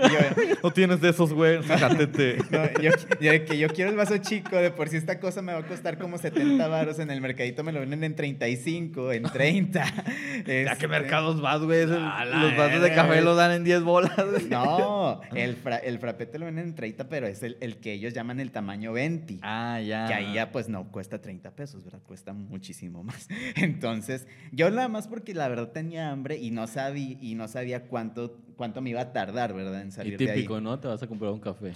[0.61, 1.61] No tienes de esos, güey.
[1.63, 2.37] Sácatete.
[2.51, 5.51] No, yo, yo que yo quiero el vaso chico, de por si esta cosa me
[5.51, 9.23] va a costar como 70 varos, en el mercadito me lo venden en 35, en
[9.23, 9.81] 30.
[9.83, 9.85] ¿A
[10.39, 11.85] Este, qué mercados vas, güey?
[11.85, 14.15] Los vasos de café los dan en 10 bolas.
[14.17, 14.47] güey.
[14.49, 17.93] No, el, fra, el frappé te lo venden en 30, pero es el, el que
[17.93, 19.39] ellos llaman el tamaño 20.
[19.41, 20.07] Ah, ya.
[20.07, 22.01] Que ahí ya pues no cuesta 30 pesos, ¿verdad?
[22.05, 23.27] Cuesta muchísimo más.
[23.55, 27.83] Entonces, yo nada más porque la verdad tenía hambre y no sabía, y no sabía
[27.87, 29.81] cuánto, cuánto me iba a tardar, ¿verdad?
[29.81, 30.35] En Y salir de ahí.
[30.37, 30.79] típico, ¿no?
[30.79, 31.73] Te vas a comprar un café.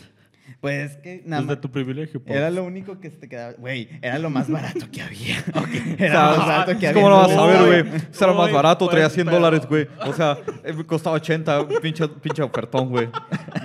[0.59, 1.61] Pues que nada Es de más.
[1.61, 2.35] tu privilegio, Pops.
[2.35, 3.53] Era lo único que te quedaba.
[3.53, 5.37] Güey, era lo más barato que había.
[5.97, 6.93] Era sea, lo más barato que había.
[6.93, 7.95] ¿Cómo lo vas a ver, güey?
[7.97, 9.87] Ese era más uy, barato, traía pues, 100 pero- dólares, güey.
[10.05, 13.09] O sea, eh, me costaba 80, pinche, pinche ofertón, güey.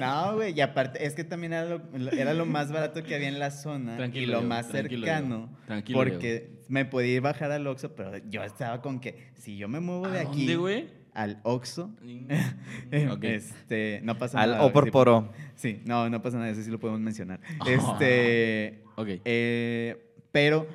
[0.00, 3.28] No, güey, y aparte, es que también era lo, era lo más barato que había
[3.28, 5.56] en la zona Tranquilo, y lo más tranquilo, cercano.
[5.66, 9.68] Tranquilo, porque me podía ir bajar al Oxxo, pero yo estaba con que si yo
[9.68, 10.97] me muevo de ¿A aquí dónde, güey?
[11.18, 11.90] Al Oxxo,
[13.10, 13.24] Ok.
[13.24, 14.64] este, no pasa Al nada.
[14.64, 14.90] o por sí.
[14.90, 15.32] poro.
[15.56, 17.40] Sí, no, no pasa nada, eso sí lo podemos mencionar.
[17.66, 19.08] Este, Ok.
[19.24, 20.66] eh, pero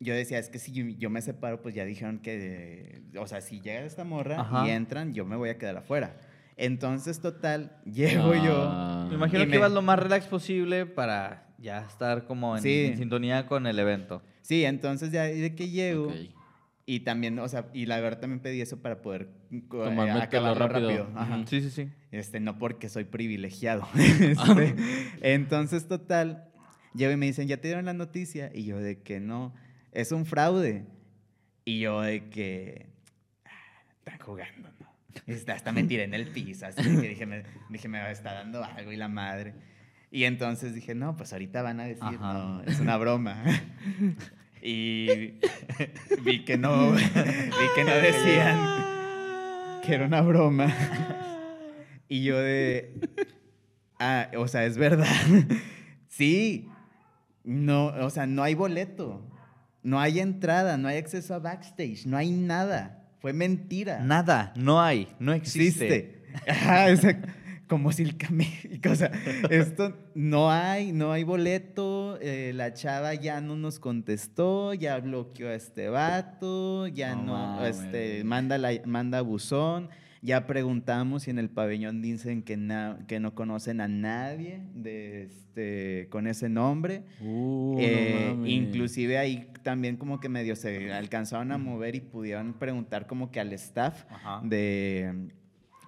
[0.00, 3.40] yo decía, es que si yo, yo me separo, pues ya dijeron que, o sea,
[3.40, 4.66] si llega esta morra Ajá.
[4.66, 6.16] y entran, yo me voy a quedar afuera.
[6.56, 8.54] Entonces, total, llego yo.
[8.70, 9.06] Ah.
[9.08, 12.84] Me imagino que me- ibas lo más relax posible para ya estar como en, Sí.
[12.86, 14.22] en sintonía con el evento.
[14.40, 16.14] Sí, entonces ya de que llego, Ok.
[16.84, 19.28] Y también, o sea, y la verdad también pedí eso para poder
[19.68, 21.04] co- eh, Tomármetelo acabarlo rápido.
[21.06, 21.18] rápido.
[21.20, 21.46] Ajá.
[21.46, 21.88] Sí, sí, sí.
[22.10, 23.86] Este, no porque soy privilegiado.
[23.94, 24.74] Este,
[25.20, 26.50] entonces, total,
[26.94, 28.50] llego y me dicen, ¿ya te dieron la noticia?
[28.52, 29.54] Y yo de que no,
[29.92, 30.86] es un fraude.
[31.64, 32.88] Y yo de que,
[33.44, 33.50] "Ah,
[33.98, 34.92] están jugando, ¿no?
[35.28, 38.64] Este, hasta me tiré en el piso, así que dije, me, dije, me está dando
[38.64, 39.54] algo y la madre.
[40.10, 42.32] Y entonces dije, no, pues ahorita van a decir, Ajá.
[42.32, 43.40] no, es una broma.
[44.62, 45.40] Y
[46.24, 47.00] vi que no, vi
[47.74, 48.58] que no decían
[49.82, 50.72] que era una broma.
[52.08, 53.00] Y yo de,
[53.98, 55.06] ah, o sea, es verdad.
[56.08, 56.68] Sí,
[57.42, 59.26] no, o sea, no hay boleto,
[59.82, 63.08] no hay entrada, no hay acceso a backstage, no hay nada.
[63.18, 63.98] Fue mentira.
[64.00, 65.86] Nada, no hay, no existe.
[65.86, 66.50] existe.
[66.50, 67.28] Ajá, exacto.
[67.72, 68.50] Como si el camello,
[68.90, 69.10] o sea,
[69.50, 75.48] esto no hay, no hay boleto, eh, la chava ya no nos contestó, ya bloqueó
[75.48, 79.88] a este vato, ya No este, manda, la, manda buzón,
[80.20, 85.22] ya preguntamos y en el pabellón dicen que, na- que no conocen a nadie de
[85.22, 87.04] este, con ese nombre.
[87.22, 93.06] Uh, Eh, inclusive ahí también como que medio se alcanzaron a mover y pudieron preguntar
[93.06, 94.40] como que al staff Ajá.
[94.44, 95.30] de,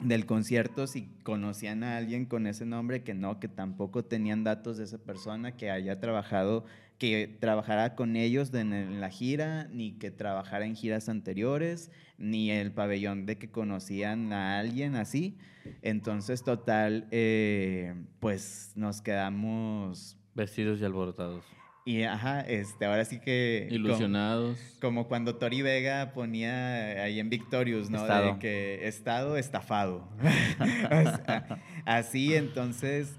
[0.00, 4.76] del concierto si conocían a alguien con ese nombre, que no, que tampoco tenían datos
[4.76, 6.64] de esa persona que haya trabajado,
[6.98, 12.72] que trabajara con ellos en, la gira, ni que trabajara en giras anteriores, ni el
[12.72, 15.38] pabellón de que conocían a alguien así.
[15.82, 20.18] Entonces, total, eh, pues nos quedamos...
[20.34, 21.44] Vestidos y alborotados.
[21.86, 23.66] Y ajá, este, ahora sí que...
[23.68, 24.58] como- Ilusionados.
[24.80, 27.98] como cuando Tori Vega ponía ahí en Victorious, ¿no?
[27.98, 28.32] Estado.
[28.34, 30.08] De que estado estafado.
[31.84, 33.18] Así, entonces,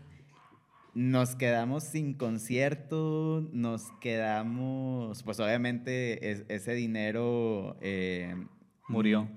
[0.95, 7.78] nos quedamos sin concierto, nos quedamos, pues obviamente es- ese dinero...
[7.82, 8.36] eh,
[8.88, 9.28] Murió.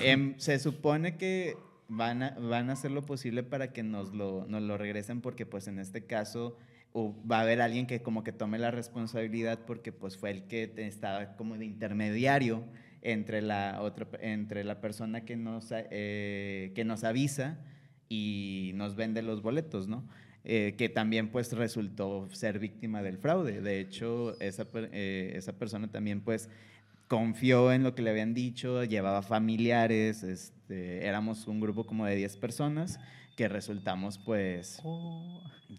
[0.00, 1.56] em, se supone que
[1.88, 5.44] van a, van a hacer lo posible para que nos lo, nos lo regresen porque
[5.46, 6.56] pues en este caso
[6.92, 10.42] hu- va a haber alguien que como que tome la responsabilidad porque pues fue el
[10.44, 12.64] que estaba como de intermediario
[13.02, 17.58] entre la otra entre la persona que nos eh, que nos avisa
[18.08, 20.04] y nos vende los boletos, ¿no?
[20.44, 23.60] Eh, que también pues resultó ser víctima del fraude.
[23.60, 26.48] De hecho, esa, eh, esa persona también pues
[27.08, 32.16] confió en lo que le habían dicho, llevaba familiares, este, éramos un grupo como de
[32.16, 33.00] 10 personas
[33.36, 34.80] que resultamos pues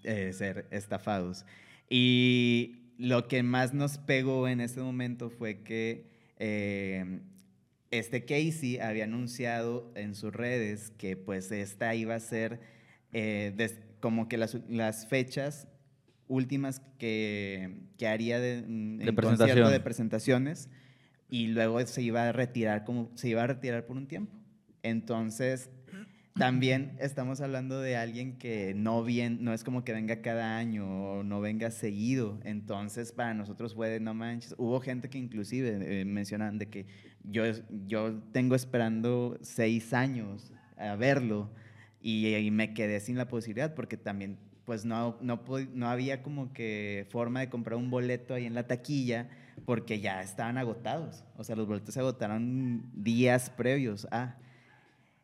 [0.03, 1.45] eh, ser estafados.
[1.89, 6.09] Y lo que más nos pegó en ese momento fue que
[6.39, 7.19] eh,
[7.91, 12.59] este Casey había anunciado en sus redes que pues esta iba a ser
[13.11, 15.67] eh, des- como que las, las fechas
[16.27, 19.69] últimas que, que haría de, mm, De en presentación.
[19.71, 20.69] de presentaciones
[21.29, 24.33] y luego se iba a retirar como se iba a retirar por un tiempo.
[24.83, 25.69] Entonces,
[26.33, 30.85] también estamos hablando de alguien que no bien, no es como que venga cada año
[30.87, 32.39] o no venga seguido.
[32.43, 34.55] Entonces, para nosotros fue de no manches.
[34.57, 36.85] Hubo gente que inclusive eh, mencionan de que
[37.23, 37.43] yo,
[37.85, 41.49] yo tengo esperando seis años a verlo
[42.01, 45.41] y, y me quedé sin la posibilidad porque también pues no, no,
[45.73, 49.29] no había como que forma de comprar un boleto ahí en la taquilla
[49.65, 51.23] porque ya estaban agotados.
[51.37, 54.37] O sea, los boletos se agotaron días previos a.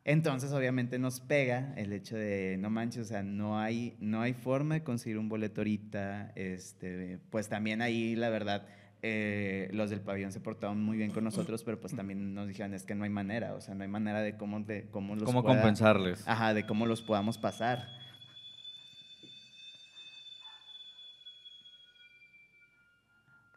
[0.09, 4.33] Entonces, obviamente nos pega el hecho de, no manches, o sea, no hay, no hay
[4.33, 6.31] forma de conseguir un boleto ahorita.
[6.35, 8.65] Este, pues también ahí, la verdad,
[9.01, 12.73] eh, los del pabellón se portaron muy bien con nosotros, pero pues también nos dijeron,
[12.73, 15.25] es que no hay manera, o sea, no hay manera de cómo, de cómo los
[15.25, 16.25] ¿Cómo pueda- compensarles?
[16.25, 17.85] Ajá, de cómo los podamos pasar.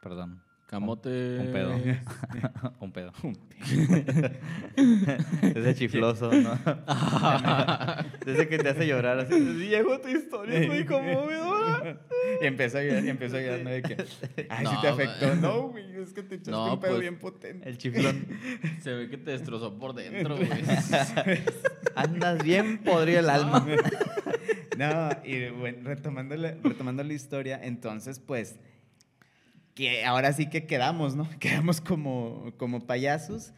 [0.03, 0.43] Perdón.
[0.71, 1.39] Camote.
[1.41, 1.75] Un pedo.
[2.81, 3.13] un pedo.
[5.43, 6.53] Ese chifloso, ¿no?
[8.25, 9.35] Ese que te hace llorar así.
[9.35, 12.01] Llegó tu historia, muy conmovedora.
[12.41, 13.71] Y empezó a llorar, y empezó a llorar, ¿no?
[13.71, 13.97] De que,
[14.49, 15.27] ay, sí No, te afectó.
[15.27, 15.41] güey.
[15.41, 17.69] No, güey, es que te echaste No, un pedo pues, bien potente.
[17.69, 18.27] El chiflón.
[18.81, 20.49] Se ve que te destrozó por dentro, güey.
[21.97, 23.67] Andas bien podrido el alma.
[24.79, 28.61] No, y bueno, retomando la, retomando la historia, entonces, pues,
[29.81, 31.27] que ahora sí que quedamos, ¿no?
[31.41, 33.55] Quedamos como, como payasos.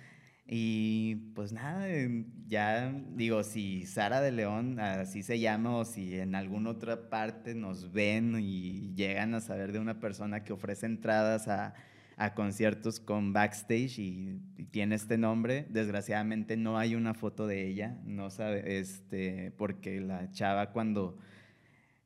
[0.47, 6.19] Y pues nada, eh, ya digo, si Sara de León, así se llama, o si
[6.19, 10.87] en alguna otra parte nos ven y llegan a saber de una persona que ofrece
[10.87, 11.75] entradas a,
[12.17, 17.67] a conciertos con backstage y, y tiene este nombre, desgraciadamente no hay una foto de
[17.67, 21.19] ella, no sabe, este, porque la chava cuando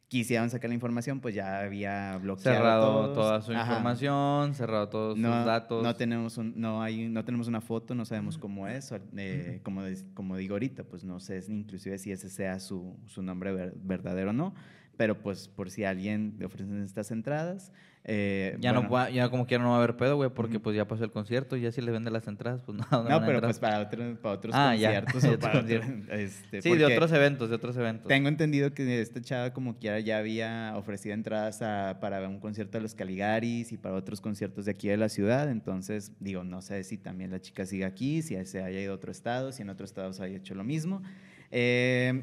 [0.08, 3.14] quisieron sacar la información, pues ya había bloqueado Cerrado todos.
[3.14, 3.62] toda su Ajá.
[3.72, 5.82] información, cerrado todos No, sus datos.
[5.82, 9.82] no tenemos un- no hay no tenemos una foto, no sabemos cómo es, eh, como,
[10.14, 13.74] como digo ahorita, pues no sé si- inclusive si ese sea su, su nombre ver-
[13.76, 14.54] verdadero o no,
[14.96, 17.72] pero pues por si a alguien le ofrecen estas entradas,
[18.08, 20.60] eh, ya no bueno, va- ya como quiera no va a haber pedo, güey, porque
[20.60, 23.02] pues ya pasó el concierto y ya si le venden las entradas, pues no.
[23.02, 26.76] No, pero pues para, otro- para otros Ah, conciertos Ya o para otro- este, Sí,
[26.76, 28.06] de otros eventos, de otros eventos.
[28.06, 32.78] Tengo entendido que esta chava como quiera ya había ofrecido entradas a- para un concierto
[32.78, 36.62] de los Caligaris y para otros conciertos de aquí de la ciudad, entonces digo, no
[36.62, 39.62] sé si también la chica sigue aquí, si se haya ido a otro estado, si
[39.62, 41.02] en otro estado se haya hecho lo mismo.
[41.50, 42.22] Eh,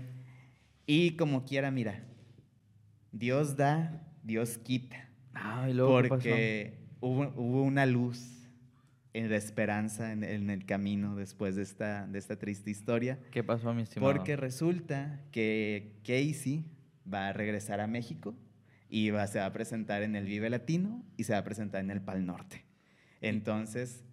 [0.86, 2.04] y como quiera, mira,
[3.12, 5.10] Dios da, Dios quita.
[5.34, 6.22] Ay, luego, ¿qué pasó?
[6.22, 8.50] Porque hubo, hubo una luz
[9.14, 13.20] en la esperanza en, en el camino después de esta, de esta triste historia.
[13.32, 14.12] ¿Qué pasó, mi estimado?
[14.12, 16.66] Porque resulta que Casey
[17.12, 18.36] va a regresar a México
[18.90, 21.82] y va, se va a presentar en el Vive Latino y se va a presentar
[21.82, 22.66] en el Pal Norte.
[23.22, 24.04] Entonces,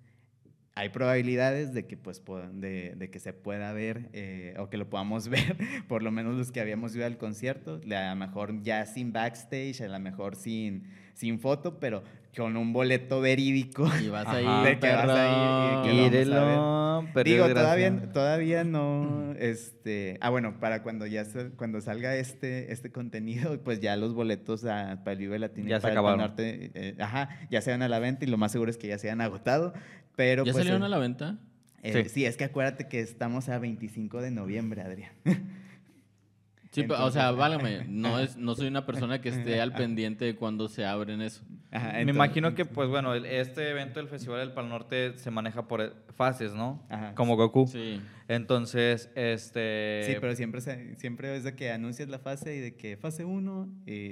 [0.75, 4.89] hay probabilidades de que, pues, de, de que se pueda ver eh, o que lo
[4.89, 5.57] podamos ver,
[5.89, 9.81] por lo menos los que habíamos ido al concierto, a lo mejor ya sin backstage,
[9.83, 12.03] a lo mejor sin, sin foto, pero
[12.37, 13.89] con un boleto verídico.
[14.01, 14.37] Y vas Ajá.
[14.37, 19.33] a De ir, que vas a ir y que vamos a Digo, todavía, todavía no,
[19.39, 24.15] este, ah, bueno, para cuando ya se- cuando salga este, este contenido, pues ya los
[24.15, 26.19] boletos a, para el Vive Latino y Ya se para acabaron.
[26.21, 28.77] Pal Norte, eh, ajá, ya se van a la venta y lo más seguro es
[28.77, 29.73] que ya se han agotado,
[30.21, 31.39] pero ¿Ya pues, salieron eh, a la venta?
[31.83, 32.09] eh, Sí.
[32.11, 32.25] sí.
[32.27, 35.13] es que acuérdate que estamos a 25 de noviembre, Adrián.
[36.73, 40.25] Sí, pero, o sea, válgame, no, es, no soy una persona que esté al pendiente
[40.25, 41.43] de cuando se abren eso.
[41.73, 45.67] Ajá, Me imagino que, pues bueno, este evento del Festival del Pal Norte se maneja
[45.67, 46.81] por e- fases, ¿no?
[46.89, 47.13] Ajá.
[47.17, 47.67] Como Goku.
[47.67, 48.01] Sí.
[48.35, 50.03] Entonces, este...
[50.07, 53.25] Sí, pero siempre, se- siempre es de que anuncias la fase y de que fase
[53.25, 53.69] 1,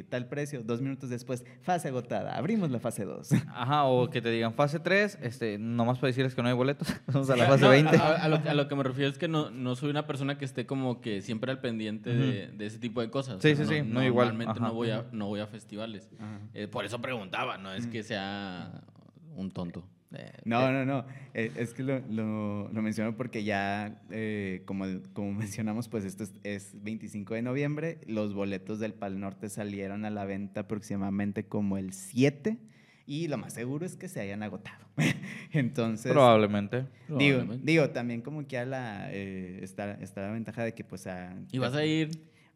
[0.09, 3.31] tal precio, dos minutos después, fase agotada, abrimos la fase 2.
[3.55, 6.89] Ajá, o que te digan fase 3, este, nomás para decirles que no hay boletos.
[7.07, 7.97] Vamos a la fase no, 20.
[7.97, 10.37] A, a lo, a lo que me refiero es que no, no soy una persona
[10.37, 13.37] que esté como que siempre al pendiente de, de ese tipo de cosas.
[13.37, 16.11] O Sí, sea, sí, sí, no igual, Normalmente no voy, a, no voy a festivales.
[16.55, 18.83] Eh, por eso preguntaba, no es que sea
[19.37, 19.89] un tonto.
[20.13, 21.05] Eh, No, no, no.
[21.35, 26.25] Eh, Es que lo, lo, lo menciono porque ya, eh, como, como mencionamos, pues esto
[26.25, 27.99] es, es 25 de noviembre.
[28.07, 32.59] Los boletos del Pal Norte salieron a la venta aproximadamente como el 7.
[33.07, 34.85] Y lo más seguro es que se hayan agotado.
[35.53, 36.85] Entonces, Probablemente.
[37.09, 37.67] digo, probablemente.
[37.67, 41.35] digo, también como que a la, eh, está, está la ventaja de que pues a-
[41.51, 42.11] y vas a ir.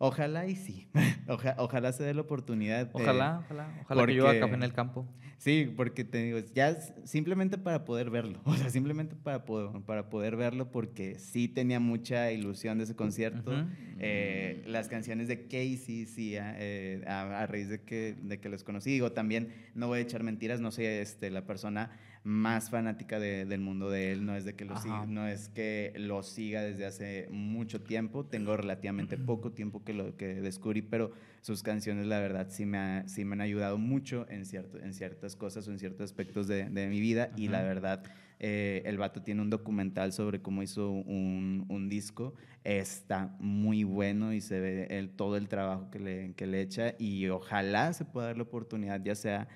[0.05, 0.89] Ojalá y sí.
[1.29, 2.87] Oja- ojalá se dé la oportunidad.
[2.87, 5.07] de- Ojalá, ojalá, ojalá que yo porque- café en el campo.
[5.39, 10.09] Sí, porque te digo, ya simplemente para poder verlo, o sea, simplemente para poder, para
[10.11, 13.53] poder verlo porque sí tenía mucha ilusión de ese concierto.
[14.01, 18.49] Eh, las canciones de Casey, sí, a, eh, a- a raíz de que, de que
[18.49, 21.91] los conocí, digo, también no voy a echar mentiras, no soy este, la persona
[22.25, 25.49] más fanática de- del mundo de él, no es de que lo siga, no es
[25.49, 30.83] que lo siga desde hace mucho tiempo, tengo relativamente poco tiempo que lo que descubrí,
[30.83, 34.79] pero sus canciones la verdad sí me, ha- sí me han ayudado mucho en, cierto,
[34.79, 38.03] en ciertas cosas o en ciertos aspectos de, de mi vida y la verdad
[38.45, 44.33] eh, el vato tiene un documental sobre cómo hizo un, un disco, está muy bueno
[44.33, 48.05] y se ve el, todo el trabajo que le, que le echa y ojalá se
[48.05, 49.49] pueda dar la oportunidad ya sea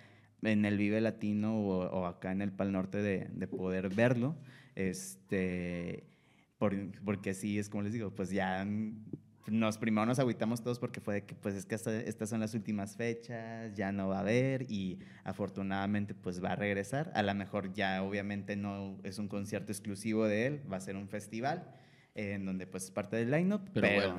[0.43, 4.37] en el Vive Latino o, o acá en el Pal Norte de, de poder verlo.
[4.75, 6.05] Este,
[6.59, 8.67] por- porque sí, es como les digo, pues ya
[9.49, 12.41] nos primero nos agüitamos todos porque fue de que pues es que hasta- estas son
[12.41, 17.13] las últimas fechas, ya no va a haber y afortunadamente pues va a regresar.
[17.15, 20.97] A lo mejor ya obviamente no es un concierto exclusivo de él, va a ser
[20.97, 21.69] un festival
[22.15, 24.19] eh, en donde pues es parte del lineup, Pero pero.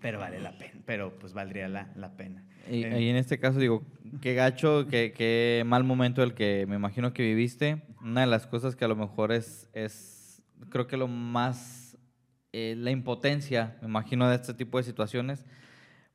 [0.00, 2.44] Pero vale la pena, pero pues valdría la, la pena.
[2.70, 3.82] Y, Eh, y en este caso digo,
[4.20, 7.82] qué gacho, qué, qué mal momento el que me imagino que viviste.
[8.02, 11.96] Una de las cosas que a lo mejor es, es creo que lo más,
[12.52, 15.44] eh, la impotencia, me imagino, de este tipo de situaciones,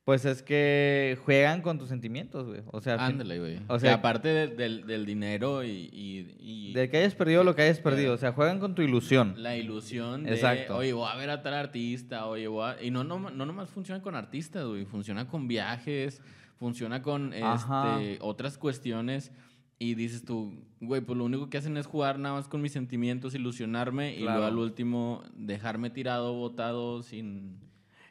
[0.04, 2.60] pues es que juegan con tus sentimientos, güey.
[2.72, 3.58] O sea, Ándale, güey.
[3.68, 7.54] o sea- aparte de- del, del dinero y, y- y de que hayas perdido lo
[7.54, 8.12] que hayas perdido.
[8.12, 9.34] O sea, juegan con tu ilusión.
[9.38, 10.76] la ilusión de, Exacto.
[10.76, 12.82] oye, voy a ver a tal artista, oye, voy a...
[12.82, 14.84] Y no, no, no nomás funciona con artistas, güey.
[14.84, 16.20] Funciona con viajes,
[16.58, 19.32] funciona con este, otras cuestiones.
[19.78, 22.72] Y dices tú, güey, pues lo único que hacen es jugar nada más con mis
[22.72, 27.58] sentimientos, ilusionarme y luego al último dejarme tirado, botado, sin,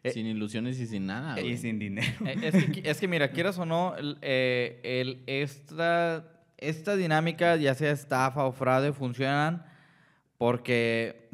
[0.03, 2.25] Eh, sin ilusiones y sin nada, y sin dinero.
[2.25, 6.25] Eh, es, que, es que mira, quieras o no, eh, el- esta,
[6.57, 9.65] esta dinámica, ya sea estafa o fraude, funcionan
[10.37, 11.29] porque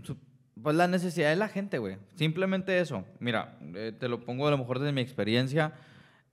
[0.61, 1.97] pues la necesidad de la gente, güey.
[2.15, 3.05] Simplemente eso.
[3.19, 5.73] Mira, eh, te lo pongo a lo mejor desde mi experiencia.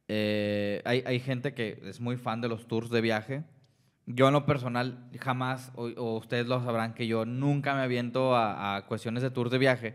[0.08, 3.44] eh, hay, hay gente que es muy fan de los tours de viaje.
[4.06, 8.36] Yo en lo personal jamás, o, o ustedes lo sabrán, que yo nunca me aviento
[8.36, 9.94] a, a cuestiones de tours de viaje.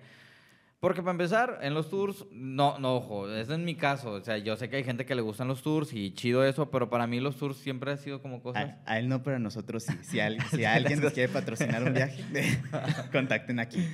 [0.81, 4.13] Porque para empezar, en los tours, no, no, ojo, ese es mi caso.
[4.13, 6.71] O sea, yo sé que hay gente que le gustan los tours y chido eso,
[6.71, 8.71] pero para mí los tours siempre ha sido como cosas...
[8.87, 9.93] A, a él no, pero a nosotros sí.
[10.01, 12.23] Si, al- si alguien nos quiere patrocinar un viaje,
[13.11, 13.87] contacten aquí.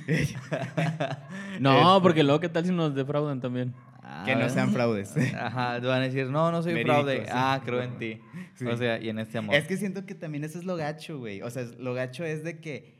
[1.60, 3.74] No, porque luego, ¿qué tal si nos defraudan también?
[4.02, 5.14] Ah, que no sean fraudes.
[5.34, 7.24] Ajá, te van a decir, no, no soy Verídico, fraude.
[7.24, 7.30] sí.
[7.30, 8.18] Ah, creo en ti.
[8.54, 8.64] Sí.
[8.64, 9.54] O sea, y en este amor.
[9.54, 11.42] Es que siento que también eso es lo gacho, güey.
[11.42, 12.97] O sea, lo gacho es de que,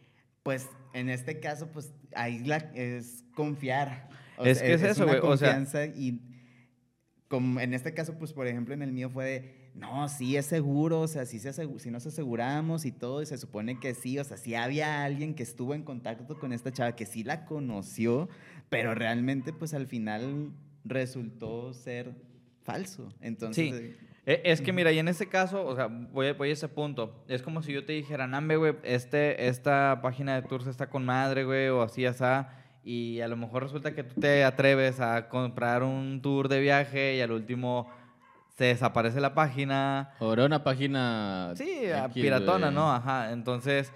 [0.48, 4.08] pues, en este caso, pues, ahí la, es confiar.
[4.38, 6.22] O Es sea, que es eso, una güey, o sea- confianza y
[7.28, 10.46] como en este caso, pues, por ejemplo, en el mío fue de, no, sí es
[10.46, 14.18] seguro, o sea, sí se si nos aseguramos y todo, y se supone que sí,
[14.18, 17.44] o sea, sí había alguien que estuvo en contacto con esta chava, que sí la
[17.44, 18.30] conoció,
[18.70, 22.14] pero realmente, pues, al final resultó ser
[22.62, 23.12] falso.
[23.20, 23.96] Entonces, Sí.
[24.32, 26.68] Eh, Es que mira, y en este caso, o sea, voy a, voy a ese
[26.68, 27.24] punto.
[27.28, 31.04] Es como si yo te dijera, Nambe, güey, este, esta página de tours está con
[31.04, 32.24] madre, güey, o así, así.
[32.84, 37.16] Y a lo mejor resulta que tú te atreves a comprar un tour de viaje
[37.16, 37.90] y al último
[38.56, 40.14] se desaparece la página.
[40.20, 41.52] O era una página...
[41.54, 42.70] Sí, a X, piratona.
[42.70, 42.90] ¿no?
[42.90, 43.32] Ajá.
[43.32, 43.92] Entonces,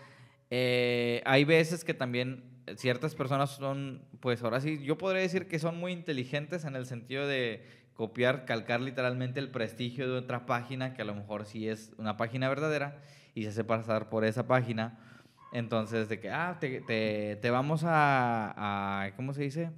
[0.51, 2.45] eh, hay veces que también
[2.77, 6.87] ciertas personas son, pues ahora sí, yo podría decir que son muy inteligentes en el
[6.87, 7.67] sentido de
[8.03, 12.17] copiar, calcar literalmente el prestigio de otra página, que a lo mejor sí es una
[12.17, 12.99] página verdadera,
[13.33, 14.99] y se hace pasar por esa página.
[15.53, 19.71] Entonces, de que, ah, te, te- te vamos a, a- ¿cómo se dice?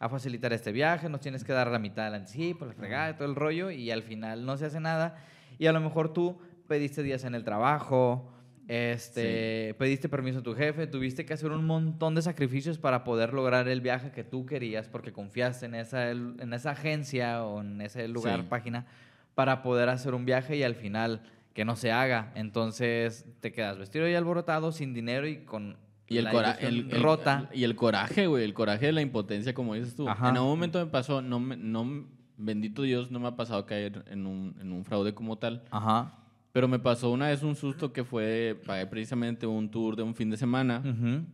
[0.00, 3.28] A facilitar este viaje, nos tienes que dar la mitad del anticipo, la fregada, todo
[3.28, 5.14] el rollo, y al final no se hace nada.
[5.56, 8.32] Y a lo mejor tú pediste días en el trabajo,
[8.68, 13.32] este, pediste permiso a tu jefe, tuviste que hacer un montón de sacrificios para poder
[13.32, 17.80] lograr el viaje que tú querías porque confiaste en esa, en esa agencia o en
[17.80, 18.46] ese lugar, Sí.
[18.48, 18.86] página,
[19.34, 21.22] para poder hacer un viaje y al final
[21.54, 22.30] que no se haga.
[22.34, 26.90] Entonces te quedas vestido y alborotado, sin dinero y con Y el, la cora- ilusión
[26.90, 27.48] el- el- rota.
[27.52, 28.44] y el coraje, güey.
[28.44, 30.08] El coraje de la impotencia, como dices tú.
[30.08, 30.28] Ajá.
[30.28, 32.06] En algún momento me pasó, no, no,
[32.36, 35.64] bendito Dios, no me ha pasado caer en un, en un fraude como tal.
[35.70, 36.14] Ajá.
[36.58, 40.12] Pero me pasó una vez un susto que fue, pagué precisamente un tour de un
[40.16, 40.82] fin de semana.
[40.84, 41.24] Ujú.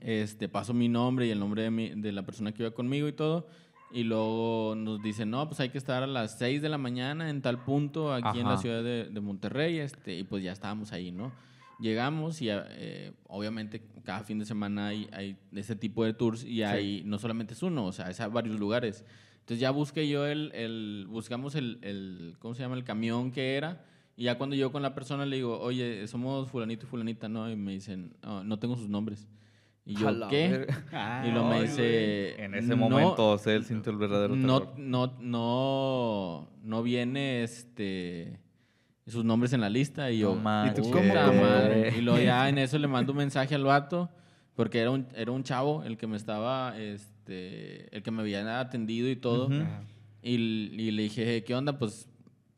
[0.00, 3.06] Este, paso mi nombre y el nombre de, mi- de la persona que iba conmigo
[3.06, 3.48] y todo.
[3.92, 7.28] Y luego nos dicen, no, pues hay que estar a las 6 de la mañana
[7.28, 8.62] en tal punto aquí en la Ajá.
[8.62, 9.78] ciudad de, de Monterrey.
[9.78, 11.32] Este, y pues ya estábamos ahí, ¿no?
[11.78, 16.62] Llegamos y eh, obviamente cada fin de semana hay, hay ese tipo de tours y
[16.62, 19.04] hay, no solamente es uno, o sea, es a varios lugares.
[19.40, 22.76] Entonces ya busqué yo el, el buscamos el, el, ¿cómo se llama?
[22.76, 23.84] El camión que era.
[24.20, 27.50] Y ya cuando yo con la persona le digo, oye, somos fulanito y fulanita, ¿no?
[27.50, 29.26] Y me dicen, "Ah, no tengo sus nombres.
[29.86, 30.48] Y yo, la ¿qué?
[30.50, 31.24] verga.
[31.26, 32.44] Y luego me dice...
[32.44, 34.78] En ese "No, momento se sintió el verdadero no, terror.
[34.78, 38.38] no, no, no viene este
[39.06, 40.66] sus nombres en la lista y yo, No.
[40.66, 41.96] ¿Y tú "Puta cómo, cómo, madre".
[41.96, 44.10] Y luego ya en eso le mando un mensaje al vato
[44.54, 48.60] porque era un, era un chavo el que me estaba, este, el que me había
[48.60, 49.46] atendido y todo.
[49.46, 49.64] Ujú.
[50.22, 51.78] Y, y le dije, ¿qué onda?
[51.78, 52.06] Pues,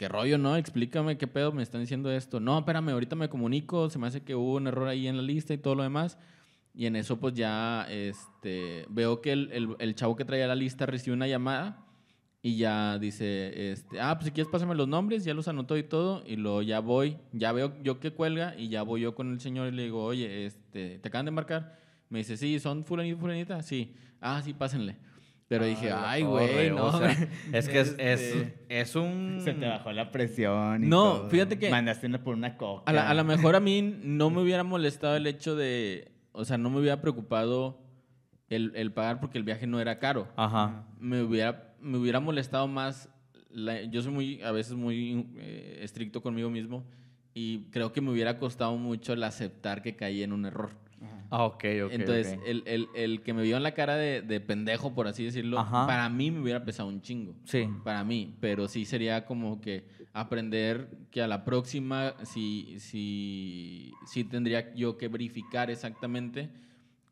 [0.02, 0.56] ¿qué rollo, no?
[0.56, 2.40] Explícame qué pedo me están diciendo esto.
[2.40, 5.22] No, espérame, ahorita me comunico, se me hace que hubo un error ahí en la
[5.22, 6.18] lista y todo lo demás.
[6.74, 10.56] Y en eso, pues ya este, veo que el, el- el chavo que traía la
[10.56, 11.86] lista recibe una llamada
[12.42, 15.84] y ya dice, este, ah, pues si quieres pásame los nombres, ya los anotó y
[15.84, 16.24] todo.
[16.26, 19.38] Y luego ya voy, ya veo yo que cuelga y ya voy yo con el
[19.38, 21.78] señor y le digo, oye, este, ¿te acaban de marcar?
[22.08, 23.62] Me dice, sí, ¿son fulanito, fulanita?
[23.62, 23.94] Sí.
[24.20, 24.96] Ah, sí, pásenle.
[25.52, 26.98] Pero dije, la ay, güey, o no.
[26.98, 27.10] sea,
[27.52, 29.38] es que es, es, Este, es un...
[29.42, 30.84] Se te bajó la presión.
[30.84, 31.28] y No, todo.
[31.28, 32.84] fíjate que- Mandaste una por una coca.
[32.90, 36.44] A la- a lo mejor a mí no me hubiera molestado el hecho de, o
[36.46, 37.82] sea, no me hubiera preocupado
[38.48, 40.28] el, el pagar porque el viaje no era caro.
[40.36, 40.86] Ajá.
[40.98, 43.10] Me hubiera, me hubiera molestado más,
[43.50, 46.84] la- yo soy muy, a veces muy eh, estricto conmigo mismo
[47.34, 50.70] y creo que me hubiera costado mucho el aceptar que caí en un error.
[51.30, 51.92] Ah, ok, ok.
[51.92, 52.38] Entonces.
[52.44, 55.58] El, el- el que me vio en la cara de, de pendejo, por así decirlo,
[55.58, 55.86] Ajá.
[55.86, 57.66] para mí me hubiera pesado un chingo Sí.
[57.84, 64.24] para mí, pero sí sería como que aprender que a la próxima sí, sí, sí
[64.24, 66.50] tendría yo que verificar exactamente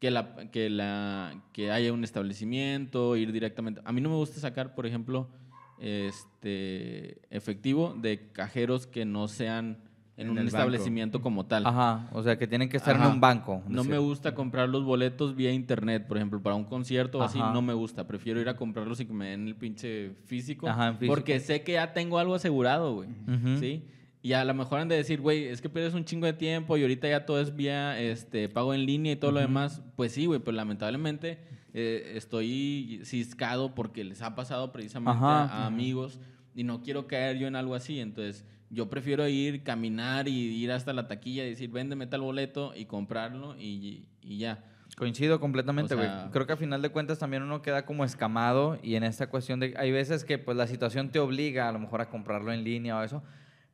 [0.00, 3.80] que, la, que, la, que haya un establecimiento, ir directamente.
[3.84, 5.30] A mí no me gusta sacar, por ejemplo,
[5.78, 9.78] este efectivo de cajeros que no sean
[10.20, 10.56] en, En un el banco.
[10.58, 11.66] establecimiento como tal.
[11.66, 13.06] Ajá, o sea, que tienen que estar Ajá.
[13.06, 13.62] en un banco.
[13.68, 17.38] No me gusta comprar los boletos vía internet, por ejemplo, para un concierto o así,
[17.38, 18.06] no me gusta.
[18.06, 20.68] Prefiero ir a comprarlos y que me den el pinche físico.
[20.68, 21.14] Ajá, en físico.
[21.14, 23.08] Porque sé que ya tengo algo asegurado, güey.
[23.08, 23.58] Ujú.
[23.58, 23.84] ¿Sí?
[24.22, 26.76] Y a lo mejor han de decir, güey, es que pierdes un chingo de tiempo
[26.76, 29.80] y ahorita ya todo es vía este, pago en línea y todo lo demás.
[29.96, 31.38] Pues sí, güey, pero lamentablemente
[31.72, 35.44] eh, estoy ciscado porque les ha pasado precisamente Ajá.
[35.44, 36.20] a, a amigos
[36.54, 37.98] y no quiero caer yo en algo así.
[37.98, 42.72] Entonces, yo prefiero ir, caminar y ir hasta la taquilla y decir, véndeme tal boleto
[42.74, 44.64] y comprarlo y, y ya.
[44.96, 46.08] Coincido completamente, O güey.
[46.08, 49.28] sea- Creo que a final de cuentas también uno queda como escamado y en esta
[49.28, 49.74] cuestión de...
[49.76, 52.96] Hay veces que pues la situación te obliga a lo mejor a comprarlo en línea
[52.98, 53.22] o eso,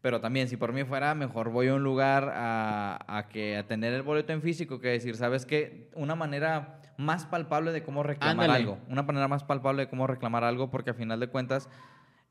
[0.03, 3.67] pero también si por mí fuera, mejor voy a un lugar a, a que a
[3.67, 5.91] tener el boleto en físico que decir, ¿sabes qué?
[5.95, 8.53] Una manera más palpable de cómo reclamar Ándale.
[8.65, 8.79] algo.
[8.89, 11.69] Una manera más palpable de cómo reclamar algo porque a final de cuentas...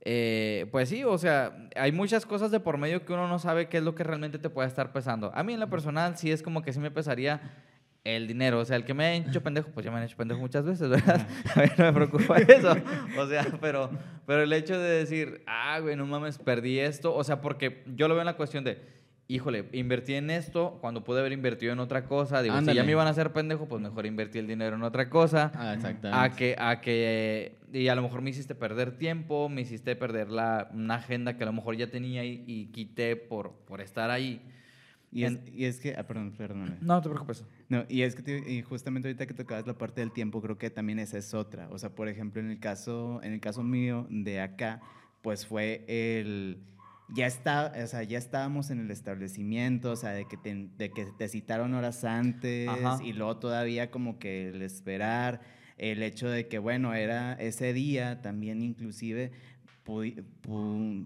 [0.07, 3.67] eh, pues sí, o sea, hay muchas cosas de por medio que uno no sabe
[3.67, 5.31] qué es lo que realmente te puede estar pesando.
[5.33, 7.41] A mí en lo personal sí es como que sí me pesaría
[8.03, 8.59] el dinero.
[8.59, 10.63] O sea, el que me ha hecho pendejo, pues ya me han hecho pendejo muchas
[10.63, 11.27] veces, ¿verdad?
[11.55, 12.77] A mí no me preocupa eso.
[13.17, 13.89] O sea, pero,
[14.27, 17.13] pero el hecho de decir, ah, güey, no mames, perdí esto.
[17.13, 18.79] O sea, porque yo lo veo en la cuestión de,
[19.27, 22.41] híjole, invertí en esto cuando pude haber invertido en otra cosa.
[22.43, 22.77] Digo, si Ándale.
[22.77, 25.51] ya me iban a hacer pendejo, pues mejor invertí el dinero en otra cosa.
[25.55, 26.35] Ah, A exactamente.
[26.37, 30.69] que, a que, y a lo mejor me hiciste perder tiempo, me hiciste perder la,
[30.73, 34.41] una agenda que a lo mejor ya tenía y, y quité por, por estar ahí.
[35.11, 36.77] Y es, En- y es que, ah, perdón, perdóname.
[36.81, 37.45] No te preocupes.
[37.69, 40.57] No, y es que te- y justamente ahorita que tocabas la parte del tiempo, creo
[40.57, 41.67] que también esa es otra.
[41.71, 44.81] O sea, por ejemplo, en el caso, en el caso mío de acá,
[45.21, 46.57] pues fue el
[47.09, 50.89] ya está, o sea, ya estábamos en el establecimiento, o sea, de que te, de
[50.91, 52.97] que te citaron horas antes Ajá.
[53.03, 55.41] y luego todavía como que el esperar,
[55.77, 59.31] el hecho de que bueno, era ese día también inclusive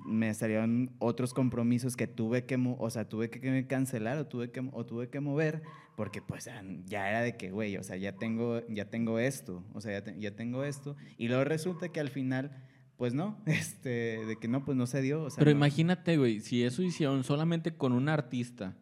[0.06, 4.62] me salieron otros compromisos que tuve que, o sea, tuve que, cancelar o tuve que,
[4.72, 5.62] o tuve que mover
[5.98, 9.66] porque pues ya- ya era de que, güey, o sea, ya tengo, ya tengo esto,
[9.74, 10.96] o sea, ya, te- ya tengo esto.
[11.18, 12.52] Y luego resulta que al final,
[13.00, 15.24] pues no, este, de que no, pues no se dio.
[15.24, 15.58] O sea, Pero no.
[15.58, 18.76] imagínate, güey, si eso hicieron solamente con un artista,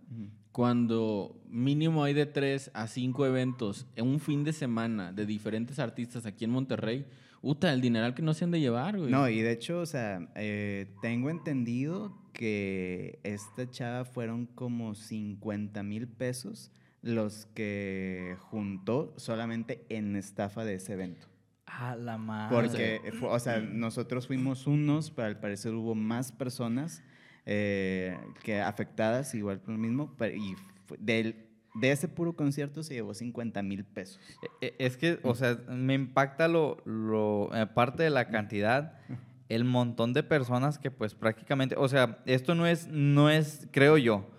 [0.52, 5.78] cuando mínimo hay de tres a cinco eventos en un fin de semana de diferentes
[5.78, 7.06] artistas aquí en Monterrey,
[7.42, 9.12] puta, el dineral que no se han de llevar, güey.
[9.12, 15.84] No, y de hecho, o sea, eh, tengo entendido que esta chava fueron como 50
[15.84, 16.72] mil pesos
[17.04, 21.28] los que juntó solamente en estafa de ese evento.
[21.68, 22.56] A la madre.
[22.56, 27.04] Porque, o sea, nosotros fuimos unos, pero al parecer hubo más personas
[27.50, 30.56] eh, que afectadas, igual por lo mismo, pero- y
[31.00, 31.46] del-
[31.76, 34.20] de ese puro concierto se llevó 50 mil pesos.
[34.62, 39.00] E- Es que, o sea, me impacta lo, lo aparte de la cantidad,
[39.48, 43.98] el montón de personas que pues prácticamente, o sea, esto no es, no es, creo
[43.98, 44.30] yo,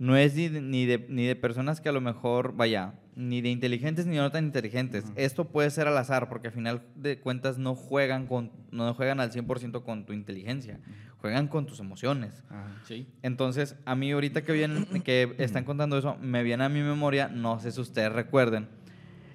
[0.00, 3.40] no es ni de, ni de, ni de personas que a lo mejor, vaya, ni
[3.40, 5.04] de inteligentes ni no tan inteligentes.
[5.16, 9.18] Esto puede ser al azar, porque al final de cuentas no juegan, con, no juegan
[9.18, 10.78] al 100% con tu inteligencia,
[11.16, 12.44] juegan con tus emociones.
[12.84, 13.08] Sí.
[13.22, 17.28] Entonces, a mí ahorita que, vienen, que están contando eso, me viene a mi memoria,
[17.28, 18.68] no sé si ustedes recuerden,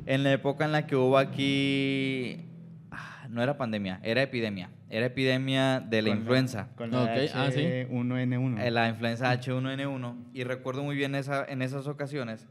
[0.05, 2.37] en la época en la que hubo aquí,
[2.89, 7.09] ah, no era pandemia, era epidemia, era epidemia de la Con influenza, Con la Ok,
[7.33, 7.59] ah, sí.
[7.59, 8.61] H1N1.
[8.61, 12.47] eh, la influenza H1N1, y recuerdo muy bien esa, en esas ocasiones,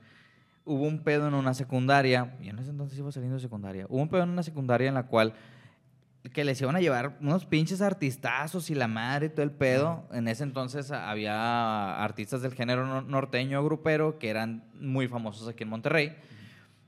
[0.65, 4.01] hubo un pedo en una secundaria, y en ese entonces iba saliendo de secundaria, hubo
[4.01, 5.35] un pedo en una secundaria en la cual
[6.33, 10.07] que les iban a llevar unos pinches artistazos y la madre y todo el pedo.
[10.13, 15.65] En ese entonces había artistas del género no- norteño grupero que eran muy famosos aquí
[15.65, 16.17] en Monterrey.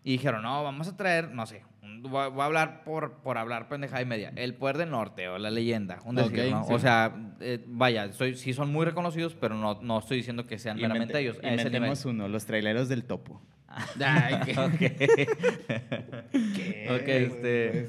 [0.05, 1.64] Y dijeron, no, vamos a traer, no sé,
[2.09, 4.32] voy a, voy a hablar por, por hablar pendejada y media.
[4.36, 5.98] El poder del norte o la leyenda.
[6.05, 6.64] Un decir, Ok, ¿no?
[6.66, 6.72] sí.
[6.74, 10.59] O sea, eh, vaya, soy, sí son muy reconocidos, pero no, no estoy diciendo que
[10.59, 11.36] sean meramente Invente- ellos.
[11.38, 11.59] ese nivel.
[11.66, 13.40] Inventemos uno, los traileros del topo.
[14.00, 15.26] Ay, qué-
[16.90, 17.88] Ok, este,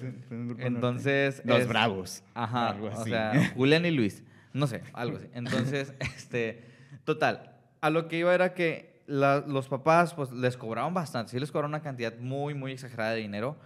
[0.60, 1.42] entonces...
[1.46, 2.24] Los es- bravos.
[2.34, 3.10] Ajá, algo o así.
[3.10, 5.28] sea, Julián y Luis, no sé, algo así.
[5.34, 6.64] Entonces, este,
[7.04, 7.52] total,
[7.82, 11.52] a lo que iba era que la- los papás, pues, les cobraban bastante, sí les
[11.52, 13.58] cobraron una cantidad muy, muy exagerada de dinero,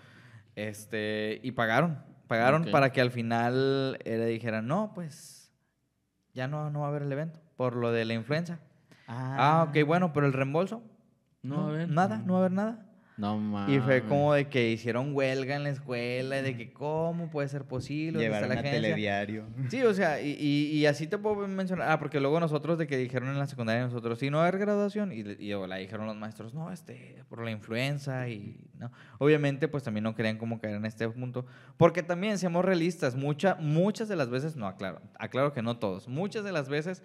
[0.68, 5.52] este, y pagaron, pagaron para que al final eh, le dijeran, no, pues,
[6.34, 8.60] ya no, no va a haber el evento, por lo de la influenza.
[9.08, 10.84] Ah, ok, bueno, pero el reembolso,
[11.42, 11.90] No va a haber.
[11.90, 12.86] nada, no va a haber nada.
[13.20, 13.76] No mames.
[13.76, 17.66] Y fue como de que hicieron huelga en la escuela, de que cómo puede ser
[17.66, 19.46] posible, ¿Dónde está Llevaron la a telediario.
[19.68, 21.92] Sí, o sea, y, y, y así te puedo mencionar.
[21.92, 25.12] Ah, porque luego nosotros, de que dijeron en la secundaria, nosotros, sí, no haber graduación.
[25.12, 28.30] Y, y luego la dijeron los maestros, no, este, por la influenza.
[28.30, 28.90] Y, ¿no?
[29.18, 31.46] Obviamente, pues también no querían como caer en este punto.
[31.76, 36.08] Porque también, seamos realistas, mucha, muchas de las veces, no, aclaro, aclaro que no todos,
[36.08, 37.04] muchas de las veces.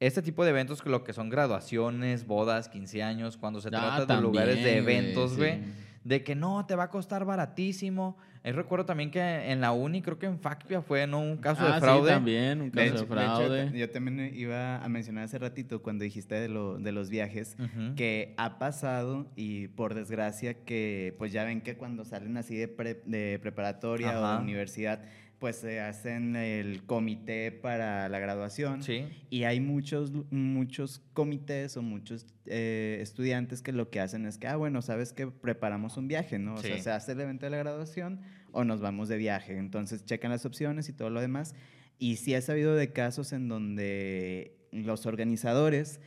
[0.00, 4.14] Este tipo de eventos, lo que son graduaciones, bodas, 15 años, cuando se Ah, trata
[4.16, 5.60] de lugares de eventos, güey, sí.
[6.04, 8.16] de que no, te va a costar baratísimo.
[8.44, 11.18] Eh, recuerdo también que en la uni, creo que en FACPIA fue ¿no?
[11.18, 12.10] un caso ah, de fraude.
[12.10, 13.72] Sí, también, un caso de, hecho- de hecho, fraude.
[13.76, 17.56] yo también iba a mencionar hace ratito cuando dijiste de, lo, de los viajes
[17.96, 22.68] que ha pasado y por desgracia que pues ya ven que cuando salen así de,
[22.68, 25.02] pre- de preparatoria o de universidad
[25.38, 28.82] pues se hacen el comité para la graduación.
[28.82, 29.06] Sí.
[29.30, 34.48] Y hay muchos, muchos comités o muchos eh, estudiantes que lo que hacen es que,
[34.48, 36.54] ah, bueno, sabes que preparamos un viaje, ¿no?
[36.54, 38.20] O sea, se hace el evento de la graduación
[38.50, 39.56] o nos vamos de viaje.
[39.56, 41.54] Entonces checan las opciones y todo lo demás.
[41.98, 46.00] Y sí he sabido de casos en donde los organizadores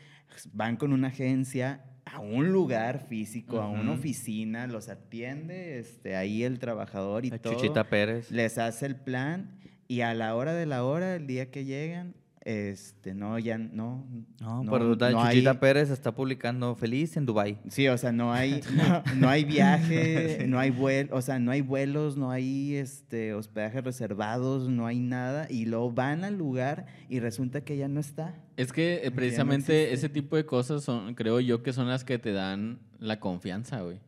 [0.54, 6.44] van con una agencia a un lugar físico, a una oficina, los atiende este, ahí
[6.44, 8.32] el trabajador y La todo Chuchita Pérez.
[8.32, 12.16] les hace el plan y a la hora de la hora, el día que llegan,
[12.44, 14.04] este, no, ya no.
[14.40, 17.60] No, resulta, no Chuchita hay- Pérez está publicando feliz en Dubai.
[17.70, 21.52] Sí, o sea, no hay, no, no hay viaje, no hay vuelo, o sea, no
[21.52, 26.88] hay vuelos, no hay este, hospedajes reservados, no hay nada, y luego van al lugar
[27.10, 28.36] y resulta que ya no está.
[28.58, 32.18] Es que eh, precisamente ese tipo de cosas son, creo yo, que son las que
[32.20, 34.00] te dan la confianza, güey.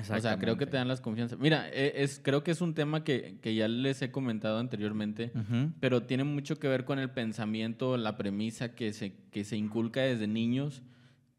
[0.00, 1.38] O sea, creo que te dan las confianzas.
[1.38, 5.32] Mira, eh, es, creo que es un tema que, que ya les he comentado anteriormente,
[5.80, 10.00] pero tiene mucho que ver con el pensamiento, la premisa que se, que se inculca
[10.00, 10.82] desde niños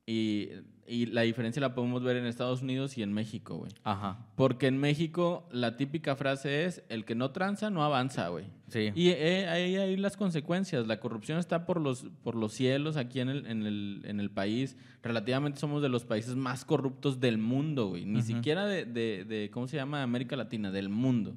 [0.08, 0.50] y,
[0.88, 3.74] y la diferencia la podemos ver en Estados Unidos y en México, güey.
[3.84, 4.26] Ajá.
[4.36, 8.46] Porque en México la típica frase es, el que no tranza no avanza, güey.
[8.70, 8.94] Sí.
[8.96, 10.88] Y eh, ahí hay las consecuencias.
[10.88, 14.32] La corrupción está por los, por los cielos aquí en el, en, el, en el
[14.32, 14.78] país.
[15.04, 18.06] Relativamente somos de los países más corruptos del mundo, güey.
[18.06, 20.04] Ni siquiera de, de, de, ¿cómo se llama?
[20.04, 21.36] América Latina, del mundo.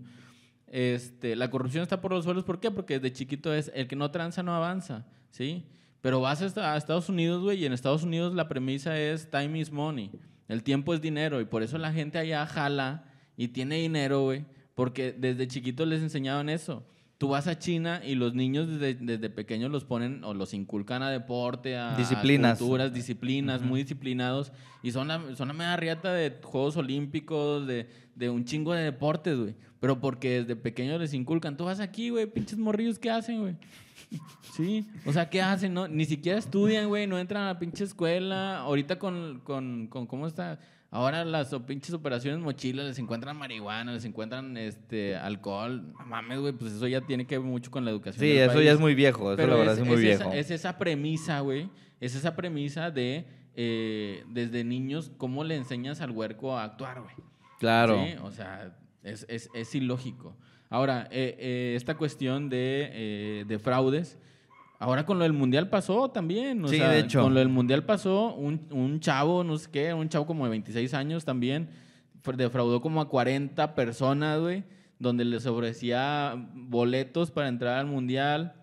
[0.68, 2.44] Este, la corrupción está por los suelos.
[2.44, 2.70] ¿Por qué?
[2.70, 5.64] Porque desde chiquito es el que no tranza no avanza, ¿sí?
[6.00, 9.58] Pero vas a a Estados Unidos, güey, y en Estados Unidos la premisa es time
[9.58, 10.10] is money.
[10.48, 13.04] El tiempo es dinero y por eso la gente allá jala
[13.36, 14.44] y tiene dinero, güey,
[14.74, 16.84] porque desde chiquitos les enseñaban eso.
[17.18, 21.02] Tú vas a China y los niños desde, desde pequeños los ponen o los inculcan
[21.02, 22.58] a deporte, a Disciplinas.
[22.58, 24.52] culturas, disciplinas, muy disciplinados.
[24.82, 28.84] Y son la, son la media riata de Juegos Olímpicos, de, de un chingo de
[28.84, 29.54] deportes, güey.
[29.80, 31.58] Pero porque desde pequeños les inculcan.
[31.58, 33.56] Tú vas aquí, güey, pinches morrillos, ¿qué hacen, güey?
[34.54, 35.72] Sí, o sea, ¿qué hacen?
[35.74, 35.86] No?
[35.88, 38.58] Ni siquiera estudian, güey, no entran a la pinche escuela.
[38.58, 40.58] Ahorita con, con, con ¿cómo está?
[40.92, 45.92] Ahora las pinches operaciones mochilas les encuentran marihuana, les encuentran este alcohol.
[45.98, 48.20] No mames, güey, pues eso ya tiene que ver mucho con la educación.
[48.20, 48.64] Sí, del eso país.
[48.66, 49.28] ya es muy viejo.
[49.30, 50.22] Eso Pero la verdad es, muy es viejo.
[50.30, 51.70] Esa, es esa premisa, güey.
[52.00, 57.14] Es esa premisa de eh, desde niños cómo le enseñas al huerco a actuar, güey.
[57.60, 58.02] Claro.
[58.04, 60.34] Sí, o sea, es, es- es ilógico.
[60.70, 64.16] Ahora, eh, eh, esta cuestión de, eh, de fraudes,
[64.78, 66.64] ahora con lo del mundial pasó también.
[66.64, 67.22] O Sí, sea, de hecho.
[67.22, 70.50] Con lo del mundial pasó un, un chavo, no sé qué, un chavo como de
[70.50, 71.68] 26 años también,
[72.36, 74.62] defraudó como a 40 personas, güey,
[75.00, 78.54] donde les ofrecía boletos para entrar al mundial,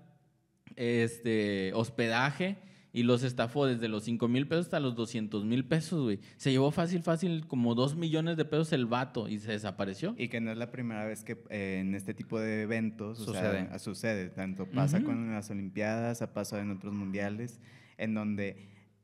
[0.78, 2.56] este, hospedaje.
[2.98, 6.20] Y los estafó desde los 5 mil pesos hasta los 200 mil pesos, güey.
[6.38, 10.16] Se llevó fácil, fácil, como 2 millones de pesos el vato y se desapareció.
[10.18, 13.34] Y que no es la primera vez que eh, en este tipo de eventos o
[13.34, 13.80] sea, Sucede.
[13.80, 14.30] sucede.
[14.30, 17.60] Tanto pasa con las Olimpiadas, ha pasado en otros mundiales,
[18.00, 18.58] en donde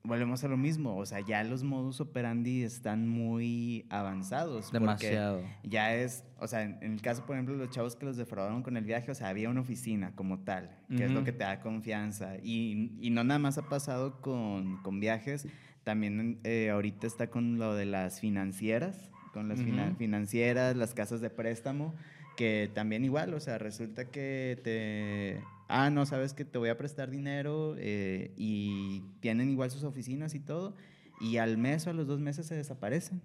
[0.03, 0.97] volvemos a lo mismo.
[0.97, 4.71] O sea, ya los modus operandi están muy avanzados.
[4.71, 5.41] Demasiado.
[5.63, 8.17] Ya es, o sea, en, en el caso, por ejemplo, de los chavos que los
[8.17, 11.31] defraudaron con el viaje, o sea, había una oficina como tal, que es lo que
[11.31, 12.35] te da confianza.
[12.43, 15.47] Y, y no nada más ha pasado con, con viajes,
[15.83, 19.97] también eh, ahorita está con lo de las financieras, con las fina- Ujú.
[19.97, 21.93] financieras, las casas de préstamo,
[22.37, 25.43] que también igual, o sea, resulta que te...
[25.67, 30.35] Ah, no, sabes que te voy a prestar dinero eh, y tienen igual sus oficinas
[30.35, 30.75] y todo,
[31.19, 33.21] y al mes o a los dos meses se desaparecen.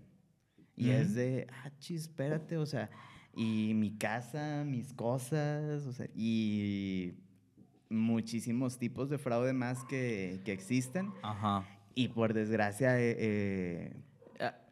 [0.76, 2.88] Y es de, ah, chis, espérate, o sea,
[3.34, 7.14] y mi casa, mis cosas, o sea, y
[7.90, 11.12] muchísimos tipos de fraude más que, que existen.
[11.22, 11.66] Ajá.
[11.94, 13.96] Y por desgracia, eh, eh,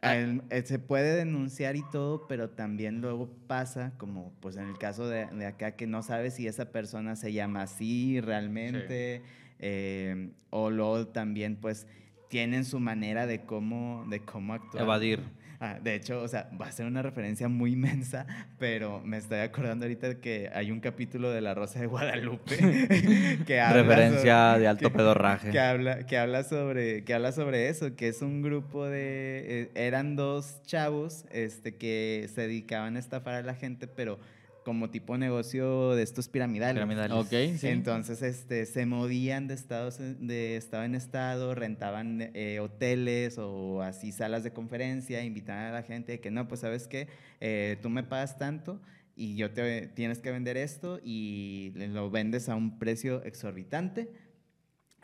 [0.01, 5.07] Eh, se puede denunciar y todo, pero también luego pasa, como pues en el caso
[5.07, 9.21] de, de acá, que no sabes si esa persona se llama así realmente,
[9.59, 11.87] eh, o luego también pues
[12.29, 14.83] tienen su manera de cómo, de cómo actuar.
[14.83, 15.23] Evadir.
[15.59, 18.27] Ah, de hecho, o sea, va a ser una referencia muy inmensa,
[18.59, 22.57] pero me estoy acordando ahorita de que hay un capítulo de La Rosa de Guadalupe
[23.47, 25.49] que habla Referencia sobre- de alto que- pedorraje.
[25.51, 29.71] que habla, que habla sobre, que habla sobre eso, que es un grupo de, eh,
[29.73, 34.19] eran dos chavos, este, que se dedicaban a estafar a la gente, pero
[34.67, 36.75] como tipo negocio de estos piramidales.
[36.75, 37.15] Piramidales.
[37.15, 37.69] Ok, sí.
[37.69, 44.11] Entonces, este, se movían de, estados, de estado en estado, rentaban eh, hoteles o así
[44.11, 47.07] salas de conferencia, invitaban a la gente de que no, pues sabes qué,
[47.39, 48.81] Eh, tú me pagas tanto
[49.15, 54.11] y yo te tienes que vender esto y lo vendes a un precio exorbitante.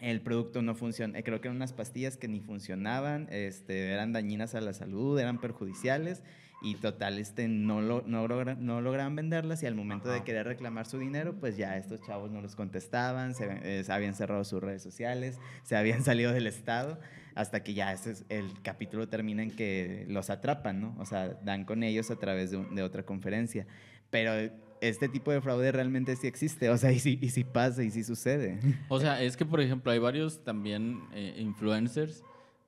[0.02, 4.12] El producto no funciona, eh, creo que eran unas pastillas que ni funcionaban, este, eran
[4.12, 6.22] dañinas a la salud, eran perjudiciales
[6.64, 10.24] Y total, este, no, lo, no, logra- no lograban venderlas y al momento de Ajá.
[10.24, 14.14] querer reclamar su dinero, pues ya estos chavos no los contestaban, se, eh, se habían
[14.16, 17.00] cerrado sus redes sociales, se habían salido del estado,
[17.36, 20.96] hasta que ya este es- el capítulo termina en que los atrapan, ¿no?
[21.00, 23.68] O sea, dan con ellos a través de, un- de otra conferencia.
[24.10, 24.32] Pero
[24.80, 27.90] este tipo de fraude realmente sí existe, o sea, y sí, y sí pasa y
[27.92, 28.60] sí sucede.
[28.88, 32.24] O sea, es que, por ejemplo, hay varios también eh, influencers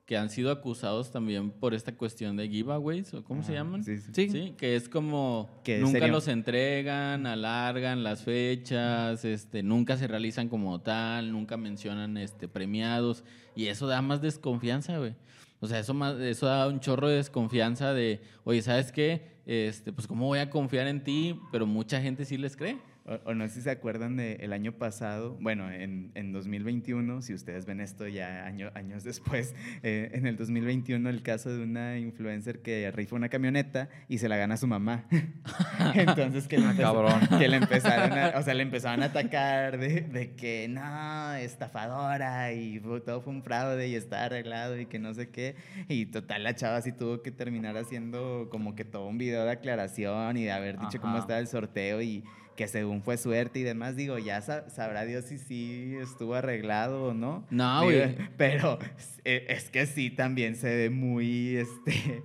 [0.06, 3.82] que han sido acusados también por esta cuestión de giveaways, o ¿cómo se Ajá, llaman?
[3.82, 4.28] sí, sí.
[4.30, 4.54] Sí.
[4.56, 10.80] que es como Que nunca los entregan, alargan las fechas, este, nunca se realizan como
[10.80, 13.24] tal, nunca mencionan este, premiados,
[13.56, 15.14] y eso da más desconfianza, güey.
[15.58, 19.36] O sea, eso, más, eso da un chorro de desconfianza de, oye, ¿sabes qué?
[19.46, 21.40] Este, pues, ¿cómo voy a confiar en ti?
[21.50, 22.78] Pero mucha gente sí les cree.
[23.08, 27.34] O, o no sé si se acuerdan del año pasado, bueno, en, en 2021, si
[27.34, 29.54] ustedes ven esto ya año- años después,
[29.84, 34.28] eh, en el 2021 el caso de una influencer que rifa una camioneta y se
[34.28, 35.04] la gana su mamá.
[35.94, 39.78] Entonces que le, Ah, empezó- que le empezaron a, o sea, le empezaron a atacar
[39.78, 44.98] de, de que no, estafadora y todo fue un fraude y está arreglado y que
[44.98, 45.54] no sé qué.
[45.88, 49.52] Y total, la chava sí tuvo que terminar haciendo como que todo un video de
[49.52, 51.20] aclaración y de haber dicho cómo Ajá.
[51.20, 52.24] estaba el sorteo y
[52.56, 57.04] que según fue suerte y demás, digo, ya sa- sabrá Dios si sí estuvo arreglado
[57.04, 57.46] o no.
[57.50, 58.16] No, güey.
[58.36, 58.78] Pero
[59.24, 62.22] eh, es que sí, también se ve muy, este...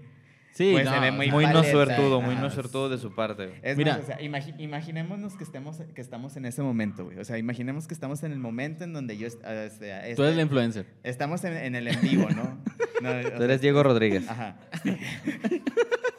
[0.53, 3.47] Sí, Pues no, se ve muy Muy no suertudo, muy no suertudo de su parte.
[3.47, 3.59] güey.
[3.63, 3.93] Es Mira.
[3.93, 7.17] más, o sea, imagi- imaginémonos que, estemos, que estamos en ese momento, güey.
[7.19, 9.29] O sea, imaginemos que estamos en el momento en donde yo...
[9.45, 10.85] ah, o sea, Tú este- eres la influencer.
[11.03, 12.59] Estamos en, en el en vivo, ¿no?
[13.01, 14.29] No, o Tú sea, eres Diego Rodríguez.
[14.29, 14.57] Ajá.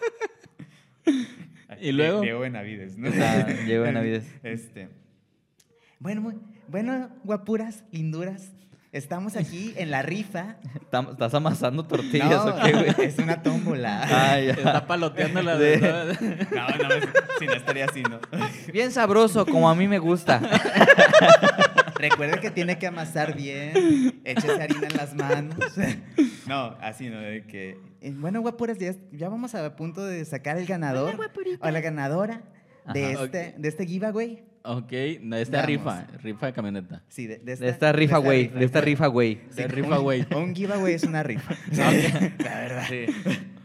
[1.82, 2.20] ¿Y luego?
[2.20, 3.08] Diego Benavides, ¿no?
[3.20, 4.24] Ah, Diego Benavides.
[4.42, 4.88] Este.
[5.98, 6.32] Bueno,
[6.68, 8.52] bueno, guapuras, linduras.
[8.92, 10.56] Estamos aquí en la rifa.
[11.10, 13.08] ¿Estás amasando tortillas No, o qué, güey?
[13.08, 14.02] es una tómbola.
[14.10, 14.38] Ah.
[14.38, 15.78] Está paloteando la De-
[16.50, 16.94] No, no,
[17.38, 18.20] si no estaría así, ¿no?
[18.72, 20.40] Bien sabroso, como a mí me gusta.
[22.02, 25.56] Recuerda que tiene que amasar bien, échese harina en las manos.
[26.46, 27.20] No, así, ¿no?
[27.20, 31.14] De que, eh, bueno, guapuras, ya, ya vamos a punto de sacar el ganador
[31.60, 32.42] o la ganadora
[32.92, 33.24] de Ajá.
[33.24, 34.42] este, de este giveaway.
[34.64, 35.66] Ok, de esta Vamos.
[35.68, 37.02] rifa, rifa de camioneta.
[37.08, 38.48] Sí, de, De esta rifa, güey.
[38.48, 39.36] De esta rifa, güey.
[39.54, 40.26] De Sí, rifa, un- güey.
[40.34, 41.54] Un giveaway es una rifa.
[41.72, 41.90] La
[42.60, 42.84] verdad.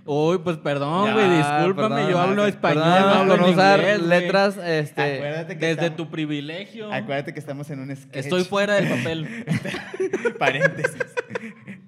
[0.10, 4.02] Uy, pues perdón, güey, discúlpame, perdón, yo hablo español, Perdón, no hablo no usar inglés,
[4.02, 5.16] letras, este...
[5.18, 6.94] Acuérdate que Desde estamos- tu privilegio.
[6.94, 8.16] Acuérdate que estamos en un sketch.
[8.16, 9.46] Estoy fuera del papel.
[10.40, 10.96] Paréntesis.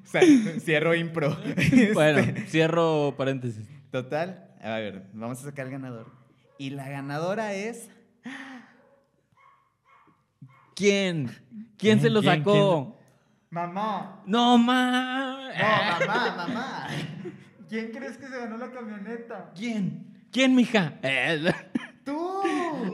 [0.04, 0.22] O sea,
[0.60, 1.38] cierro impro.
[1.94, 3.66] bueno, Este, cierro paréntesis.
[3.92, 6.12] Total, a ver, vamos a sacar el ganador.
[6.58, 7.90] Y la ganadora es.
[10.76, 11.30] ¿Quién?
[11.78, 12.40] ¿Quién se lo ¿Quién?
[12.40, 12.98] sacó?
[13.50, 14.22] Mamá.
[14.26, 15.50] No, ma.
[15.58, 16.88] No, mamá, mamá.
[17.70, 19.52] ¿Quién crees que se ganó la camioneta?
[19.56, 20.08] ¿Quién?
[20.32, 20.94] ¿Quién, mija?
[21.04, 21.54] Él.
[22.04, 22.14] ¡Tú!
[22.14, 22.92] ¡No!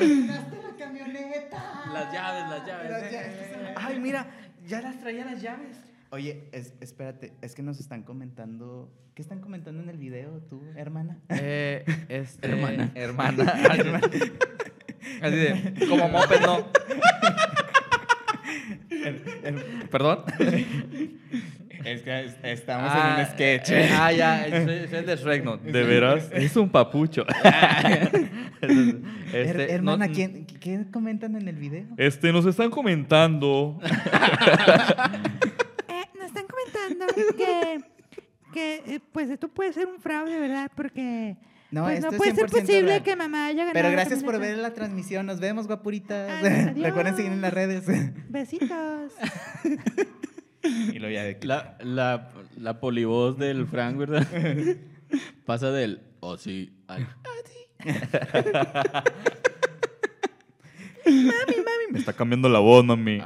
[0.00, 1.84] no, la camioneta.
[1.92, 2.90] Las llaves, las llaves.
[2.90, 3.36] Las llaves.
[3.76, 4.26] Ay, mira,
[4.66, 5.76] ya las traía las llaves.
[6.10, 8.90] Oye, es- espérate, es que nos están comentando.
[9.14, 11.18] ¿Qué están comentando en el video, tú, hermana?
[11.28, 12.90] Eh, este, Hermana.
[12.94, 14.00] Hermana.
[15.22, 16.66] Así de, como moped, no.
[19.90, 20.24] ¿Perdón?
[21.84, 23.70] Es que es- estamos Ah, en un sketch.
[23.70, 25.56] eh, ah, ya, es, es el de Shrek, ¿no?
[25.56, 26.28] ¿De veras?
[26.32, 27.24] Es un papucho.
[28.60, 29.02] Her-
[29.32, 31.84] Este, hermana, no- ¿quién, ¿qué comentan en el video?
[31.96, 33.78] Este, nos están comentando.
[35.88, 37.06] Eh, nos están comentando
[37.36, 37.80] que,
[38.52, 40.70] que eh, pues esto puede ser un fraude, ¿verdad?
[40.74, 41.36] Porque
[41.70, 43.02] No, pues, esto no es puede ser 100% posible real.
[43.02, 43.74] que mamá haya ganado.
[43.74, 45.26] Pero la gracias por ver la transmisión.
[45.26, 46.42] Nos vemos, guapuritas.
[46.76, 47.84] Recuerden seguir en las redes.
[48.28, 49.12] Besitos.
[50.62, 54.26] y lo ya de que- La, la, la polivoz del Frank, ¿verdad?
[55.46, 57.06] Pasa del oh sí al
[61.92, 63.18] Me está cambiando la voz, mami.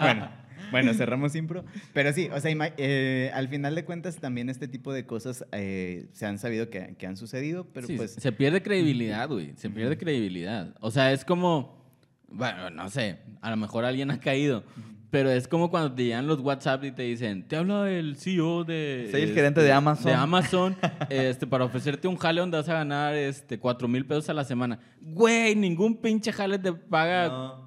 [0.00, 0.28] bueno,
[0.72, 1.64] bueno, cerramos impro.
[1.92, 6.06] Pero sí, o sea, eh, al final de cuentas también este tipo de cosas eh,
[6.12, 8.12] se han sabido que, que han sucedido, pero Sí, pues...
[8.14, 9.52] se pierde credibilidad, güey.
[9.56, 10.74] Se pierde credibilidad.
[10.80, 11.86] O sea, es como,
[12.28, 14.64] bueno, no sé, a lo mejor alguien ha caído,
[15.10, 18.64] pero es como cuando te llegan los WhatsApp y te dicen, te habla el CEO
[18.64, 19.08] de...
[19.10, 20.06] Soy el este, gerente de Amazon.
[20.06, 20.76] De Amazon,
[21.10, 24.44] este, para ofrecerte un jale donde vas a ganar este, 4 mil pesos a la
[24.44, 24.78] semana.
[25.02, 27.61] Güey, ningún pinche jale te paga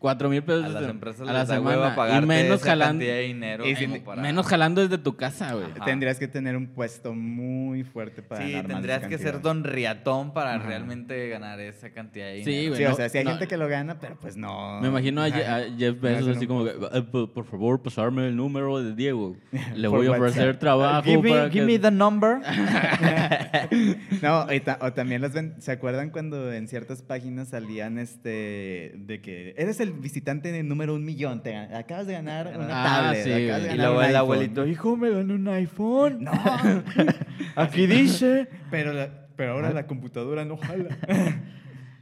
[0.00, 2.18] Cuatro mil pesos A las de- empresas a la les da hueva semana.
[2.22, 5.66] Y menos esa jalando, cantidad de dinero Y para- menos jalando desde tu casa, güey.
[5.76, 5.84] Ajá.
[5.84, 9.62] Tendrías que tener un puesto muy fuerte para Sí, ganar de tendrías que ser don
[9.62, 10.66] Riatón para Ajá.
[10.66, 12.68] realmente ganar esa cantidad de Sí, dinero.
[12.70, 12.78] güey.
[12.78, 13.30] Sí, o no, sea, sí hay no.
[13.32, 14.80] gente que lo gana, pero pues no.
[14.80, 15.56] Me imagino a, Je- Ajá.
[15.56, 16.70] a Jeff Bezos así como, que.
[16.70, 19.36] "Eh, por, favor, pasarme el número de Diego.
[19.74, 22.38] Le voy a ofrecer trabajo give me, para give que- me the number.
[24.22, 28.92] No, y ta- o también las ven, ¿se acuerdan cuando en ciertas páginas salían este
[28.96, 33.24] de que eres el visitante número un millón, te acabas de ganar una Ah, tablet,
[33.24, 33.74] sí, acabas de güey.
[33.74, 34.16] y luego el iPhone".
[34.20, 36.24] abuelito, hijo, me gané un iPhone.
[36.24, 36.32] No,
[37.56, 40.96] Aquí dice, pero, la- pero ahora la computadora no jala.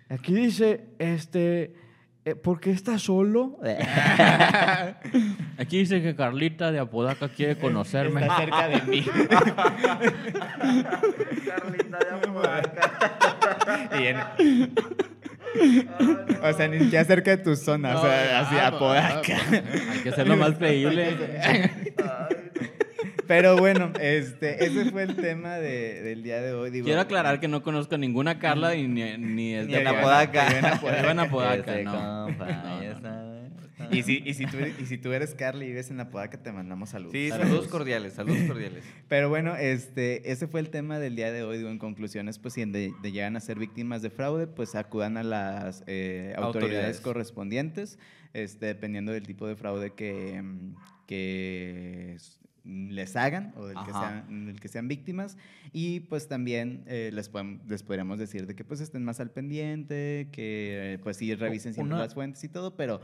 [0.09, 1.75] aquí dice, este,
[2.25, 3.59] eh, ¿por qué estás solo?
[5.59, 8.23] Aquí dice que Carlita de Apodaca quiere conocerme.
[8.23, 9.05] Está cerca de mí.
[11.47, 12.09] Carlita de
[14.03, 14.17] Y en-
[16.43, 19.37] o sea, ni siquiera cerca de tu zona, o sea, así ah, Apodaca.
[19.93, 21.17] Hay que hacerlo más creíble.
[23.27, 26.71] Pero bueno, este, ese fue el tema de- del día de hoy.
[26.71, 29.87] digo, Quiero aclarar que no conozco a ninguna Carla y ni, ni es Ni de
[29.87, 30.47] Apodaca.
[30.47, 30.75] Apodaca.
[30.77, 31.23] Apodaca.
[31.23, 32.25] Apodaca, no.
[32.27, 33.38] compa, No, no.
[33.93, 36.51] Y si, y, si tú, y si tú eres Carly y vives en Apodaca, te
[36.53, 37.13] mandamos saludos.
[37.13, 37.49] Sí, Saludos.
[37.49, 38.85] saludos cordiales, saludos cordiales.
[39.09, 41.59] Pero bueno, este, ese fue el tema del día de hoy.
[41.59, 45.17] Digo, en conclusiones, pues si de, de llegan a ser víctimas de fraude, pues acudan
[45.17, 47.01] a las eh, autoridades, Autoridades.
[47.01, 47.99] correspondientes,
[48.35, 50.43] este, dependiendo del tipo de fraude que,
[51.07, 52.17] que
[52.65, 55.37] les hagan o del que, sean, del que sean víctimas.
[55.73, 59.31] Y pues también eh, les, podem- les podríamos decir de que pues estén más al
[59.31, 63.01] pendiente, que eh, pues sí revisen siempre una- las fuentes y todo, pero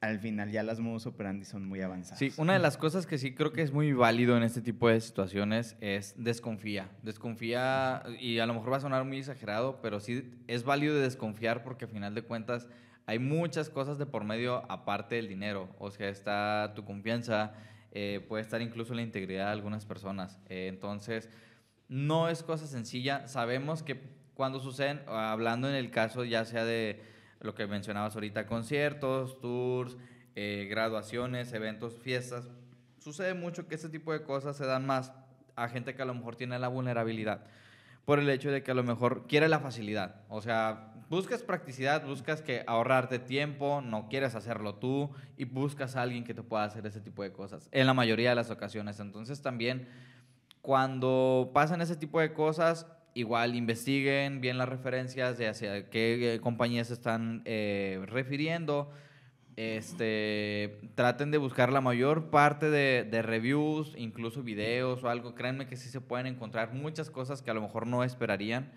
[0.00, 2.18] al final ya las modus operandi son muy avanzadas.
[2.18, 4.88] Sí, una de las cosas que sí creo que es muy válido en este tipo
[4.88, 6.88] de situaciones es desconfía.
[7.02, 11.02] Desconfía, y a lo mejor va a sonar muy exagerado, pero sí es válido de
[11.02, 12.68] desconfiar porque a final de cuentas
[13.06, 15.68] hay muchas cosas de por medio aparte del dinero.
[15.78, 17.54] O sea, está tu confianza,
[17.90, 20.38] eh, puede estar incluso la integridad de algunas personas.
[20.48, 21.28] Eh, entonces,
[21.88, 23.26] no es cosa sencilla.
[23.26, 23.98] Sabemos que
[24.34, 27.02] cuando suceden, hablando en el caso ya sea de
[27.40, 29.96] lo que mencionabas ahorita, conciertos, tours,
[30.34, 32.48] eh, graduaciones, eventos, fiestas,
[32.98, 35.12] sucede mucho que ese tipo de cosas se dan más
[35.56, 37.44] a gente que a lo mejor tiene la vulnerabilidad
[38.04, 40.22] por el hecho de que a lo mejor quiere la facilidad.
[40.30, 46.02] O sea, buscas practicidad, buscas que ahorrarte tiempo, no quieres hacerlo tú y buscas a
[46.02, 47.68] alguien que te pueda hacer ese tipo de cosas.
[47.70, 48.98] En la mayoría de las ocasiones.
[49.00, 49.88] Entonces también
[50.62, 52.86] cuando pasan ese tipo de cosas,
[53.18, 58.90] igual investiguen bien las referencias de hacia qué eh, compañías están eh, refiriendo.
[59.56, 65.34] Este, traten de buscar la mayor parte de, de reviews, incluso videos o algo.
[65.34, 68.70] Créanme que sí se pueden encontrar muchas cosas que a lo mejor no esperarían.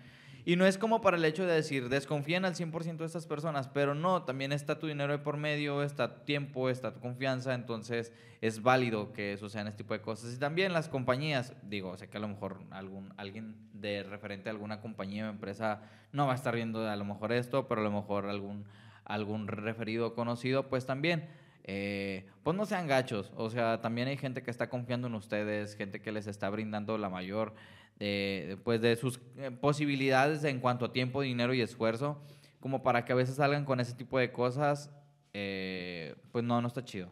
[0.45, 3.67] Y no es como para el hecho de decir, desconfíen al 100% de estas personas,
[3.67, 7.53] pero no, también está tu dinero de por medio, está tu tiempo, está tu confianza,
[7.53, 8.11] entonces
[8.41, 10.33] es válido que sucedan este tipo de cosas.
[10.33, 14.51] Y también las compañías, digo, sé que a lo mejor algún, alguien de referente a
[14.51, 15.81] alguna compañía o empresa
[16.11, 18.65] no va a estar viendo a lo mejor esto, pero a lo mejor algún,
[19.05, 21.29] algún referido conocido, pues también.
[21.63, 25.75] eh, pues no sean gachos, o sea, también hay gente que está confiando en ustedes,
[25.75, 27.53] gente que les está brindando la mayor
[28.01, 32.21] de, pues de sus eh, posibilidades en cuanto a tiempo, dinero y esfuerzo,
[32.59, 34.89] como para que a veces salgan con ese tipo de cosas,
[35.33, 37.09] eh, pues no, no está chido.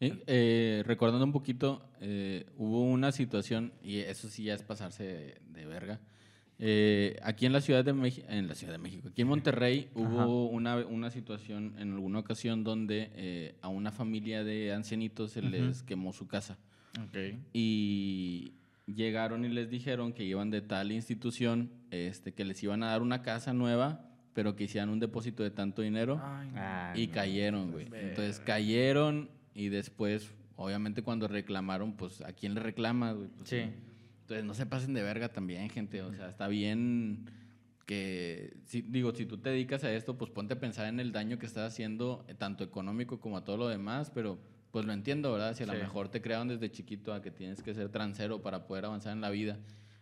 [0.00, 5.40] Eh, recordando un poquito, eh, hubo una situación, y eso sí ya es pasarse de,
[5.46, 6.00] de verga.
[6.58, 9.88] Eh, aquí en la Ciudad de México, en la Ciudad de México, aquí en Monterrey
[9.94, 15.42] hubo una, una situación en alguna ocasión donde eh, a una familia de ancianitos se
[15.42, 16.56] les quemó su casa.
[17.52, 18.52] Y
[18.86, 23.02] llegaron y les dijeron que iban de tal institución, este, que les iban a dar
[23.02, 26.20] una casa nueva, pero que hicieran un depósito de tanto dinero.
[26.22, 27.12] Ah, Y no.
[27.12, 27.86] cayeron, güey.
[27.92, 33.28] Entonces cayeron y después, obviamente cuando reclamaron, pues ¿a quién le reclamas, güey?
[33.28, 33.62] Pues, Sí.
[34.22, 36.00] Entonces no se pasen de verga también, gente.
[36.02, 37.26] O sea, está bien
[37.86, 41.12] que, si, digo, si tú te dedicas a esto, pues ponte a pensar en el
[41.12, 44.38] daño que estás haciendo, eh, tanto económico como a todo lo demás, pero
[44.74, 45.54] pues lo entiendo, ¿verdad?
[45.54, 48.66] Si a lo mejor te crearon desde chiquito a que tienes que ser transero para
[48.66, 49.56] poder avanzar en la vida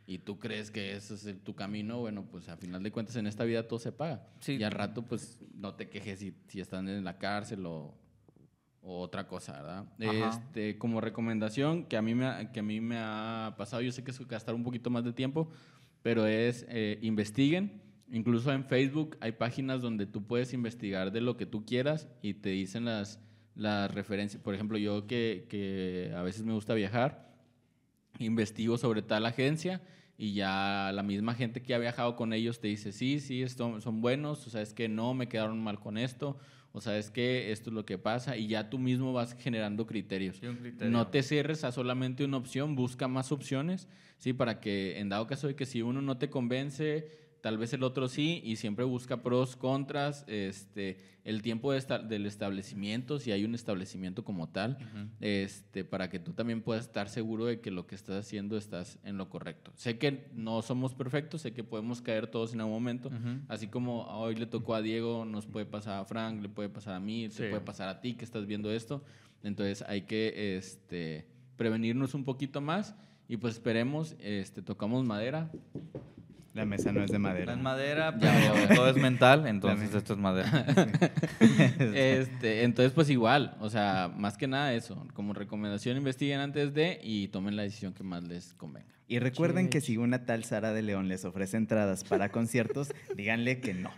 [0.06, 3.16] y tú crees que ese es el- tu camino, bueno, pues a final de cuentas
[3.16, 4.26] en esta vida todo se paga.
[4.40, 4.54] Sí.
[4.56, 7.94] Y al rato, pues no te quejes si, si están en la cárcel o,
[8.80, 9.86] o otra cosa, ¿verdad?
[10.24, 10.30] Ajá.
[10.30, 13.92] Este, como recomendación que a, mí me, ha- que a mí me ha pasado, yo
[13.92, 15.50] sé que es gastar un poquito más de tiempo,
[16.02, 17.82] pero es eh, investiguen.
[18.10, 22.32] Incluso en Facebook hay páginas donde tú puedes investigar de lo que tú quieras y
[22.34, 23.20] te dicen las,
[23.54, 24.42] las referencias.
[24.42, 27.30] Por ejemplo, yo que, que a veces me gusta viajar,
[28.18, 29.80] investigo sobre tal agencia
[30.18, 33.80] y ya la misma gente que ha viajado con ellos te dice, sí, sí, esto-
[33.80, 36.38] son buenos, o sea, es que no, me quedaron mal con esto,
[36.72, 40.36] o sabes que esto es lo que pasa y ya tú mismo vas generando criterios.
[40.36, 40.90] Sí, criterio.
[40.90, 43.88] No te cierres a solamente una opción, busca más opciones,
[44.18, 44.32] ¿sí?
[44.32, 47.08] Para que en dado caso de que si uno no te convence,
[47.42, 51.98] tal vez el otro sí, y siempre busca pros, contras, este, el tiempo de esta-
[51.98, 54.78] del establecimiento, si hay un establecimiento como tal,
[55.20, 58.98] este, para que tú también puedas estar seguro de que lo que estás haciendo estás
[59.04, 59.72] en lo correcto.
[59.74, 63.10] Sé que no somos perfectos, sé que podemos caer todos en algún momento,
[63.48, 66.94] así como hoy le tocó a Diego, nos puede pasar a Frank, le puede pasar
[66.94, 67.38] a mí, Sí.
[67.42, 69.02] te puede pasar a ti que estás viendo esto.
[69.42, 71.26] Entonces hay que este,
[71.56, 72.94] prevenirnos un poquito más
[73.28, 75.50] y pues esperemos, este, tocamos madera.
[76.54, 77.56] La mesa no es de madera.
[77.56, 78.74] Madera, pero ya, ya.
[78.74, 80.66] todo es mental, entonces esto es madera.
[81.94, 87.00] Este, entonces, pues igual, o sea, más que nada eso, como recomendación investiguen antes de
[87.02, 88.92] y tomen la decisión que más les convenga.
[89.08, 93.60] Y recuerden que si una tal Sara de León les ofrece entradas para conciertos, díganle
[93.60, 93.90] que no.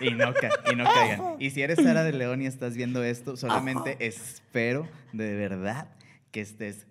[0.00, 1.22] y, no ca- y no caigan.
[1.38, 5.88] Y si eres Sara de León y estás viendo esto, solamente espero de verdad
[6.30, 6.86] que estés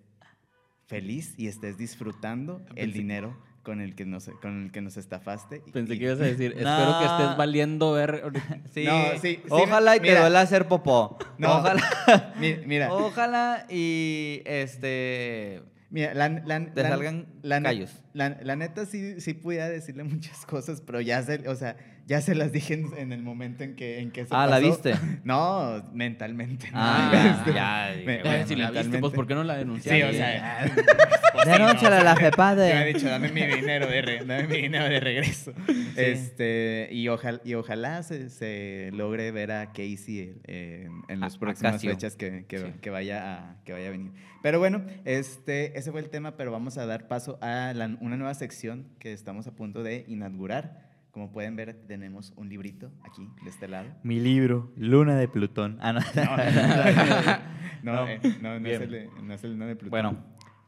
[0.88, 3.38] feliz y estés disfrutando el dinero
[3.68, 5.62] con el que nos, con el que nos estafaste.
[5.74, 8.24] Pensé y- que ibas a decir, espero que estés valiendo ver.
[8.74, 10.22] Sí, No, sí, sí, ojalá y te mira.
[10.22, 11.18] duela hacer popó.
[11.38, 11.58] No.
[11.60, 17.28] Ojalá, Mi- Mira, ojalá y este mira, la, la- te la- salgan
[17.64, 17.92] callos.
[18.14, 21.76] La, la neta sí, sí pudiera decirle muchas cosas, pero ya se, o sea,
[22.08, 24.56] ya se las dije en, en el momento en que, en que se Ah, ¿la
[24.58, 24.68] pasó.
[24.68, 24.94] viste?
[25.24, 26.66] No, mentalmente.
[26.72, 26.78] no.
[26.80, 29.60] Ah, Este, ya, dije, me- bueno, si la viste, pues ¿por qué no la Sí,
[29.60, 30.04] denunciaste?
[30.06, 30.66] o sea.
[31.46, 32.70] Denúnciala a la FEPADE.
[32.72, 35.54] Yo he dicho, dame mi dinero de, re- dame mi dinero de regreso.
[35.96, 41.36] Este, y, ojalá, y ojalá se, se logre ver a Casey eh, en, en las
[41.36, 42.66] a próximas fechas que, que, Sí.
[42.82, 44.12] que vaya a, que vaya a venir.
[44.42, 48.18] Pero bueno, este, ese fue el tema, pero vamos a dar paso a la- una
[48.18, 50.88] nueva sección que estamos a punto de inaugurar.
[51.18, 53.88] Como pueden ver, tenemos un librito aquí, de este lado.
[54.04, 55.80] Mi libro, Luna de Plutón.
[55.82, 56.00] Ah, no.
[57.82, 58.82] No, No, eh, no, no, es bien.
[58.84, 59.90] el de, no es el no de Plutón.
[59.90, 60.18] Bueno,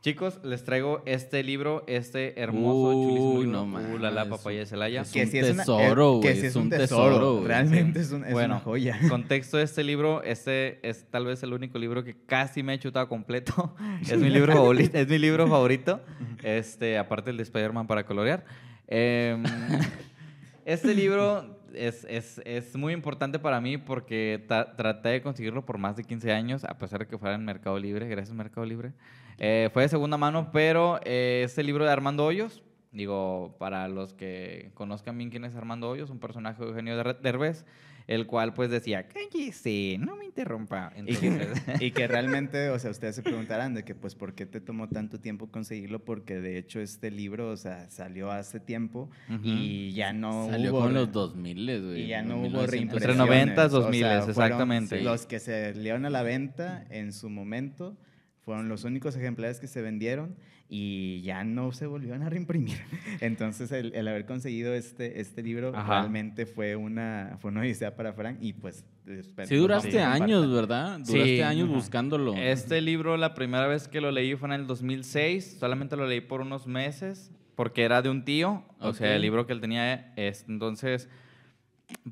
[0.02, 3.52] chicos, les traigo este libro, este hermoso, Uy, chulísimo libro.
[3.52, 5.02] no Uh, mames, la, la es papaya de Celaya.
[5.02, 7.14] es que un sí es una- tesoro, eh, que sí es es un un tesoro,
[7.14, 8.98] tesoro, realmente es, un- es bueno, una joya.
[9.08, 12.80] contexto de este libro, este es tal vez el único libro que casi me he
[12.80, 13.76] chutado completo.
[14.02, 16.02] es mi libro favorito, es mi libro favorito.
[16.42, 18.46] Este, aparte el de Spider-Man para colorear.
[18.88, 19.44] Em,
[20.74, 25.96] este libro es, es- es muy importante para mí porque traté de conseguirlo por más
[25.96, 28.94] de 15 años, a pesar de que fuera en Mercado Libre, gracias Mercado Libre.
[29.38, 32.62] Eh, fue de segunda mano, pero eh, este libro de Armando Hoyos,
[32.92, 37.20] digo, para los que conozcan bien quién es Armando Hoyos, un personaje de Eugenio Der-
[37.22, 37.66] Derbez,
[38.10, 40.92] el cual pues decía, cállese, no me interrumpa.
[40.98, 44.34] Y que, Entonces, y que realmente, o sea, ustedes se preguntarán de que, pues, ¿por
[44.34, 46.04] qué te tomó tanto tiempo conseguirlo?
[46.04, 49.42] Porque de hecho este libro, o sea, salió hace tiempo Ujú.
[49.44, 50.80] y ya no Salió hubo...
[50.82, 52.02] con los 2000, güey.
[52.02, 52.72] Y ya no los hubo 1900.
[52.72, 53.20] reimpresiones.
[53.20, 55.02] Entre 90 o sea, 2000, fueron exactamente.
[55.02, 57.96] Los que se dieron a la venta en su momento
[58.44, 60.36] fueron los únicos ejemplares que se vendieron
[60.72, 62.78] y ya no se volvieron a reimprimir.
[63.22, 66.02] Entonces, el, el haber conseguido este, este libro Ajá.
[66.02, 68.86] realmente fue una, fue una odisea para Frank y pues...
[69.46, 70.54] Sí, duraste sí, años.
[70.54, 71.00] ¿verdad?
[71.04, 71.14] Sí.
[71.14, 71.76] Duraste años Ajá.
[71.76, 72.36] buscándolo.
[72.36, 75.58] Este libro, la primera vez que lo leí fue en el 2006.
[75.60, 78.64] Solamente lo leí por unos meses porque era de un tío.
[78.80, 80.46] O sea, el libro que él tenía es.
[80.48, 81.10] Entonces,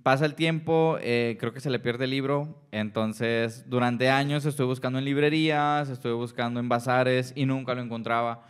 [0.04, 2.62] pasa el tiempo, eh, creo que se le pierde el libro.
[2.72, 8.46] Entonces, durante años estuve buscando en librerías, estuve buscando en bazares y nunca lo encontraba.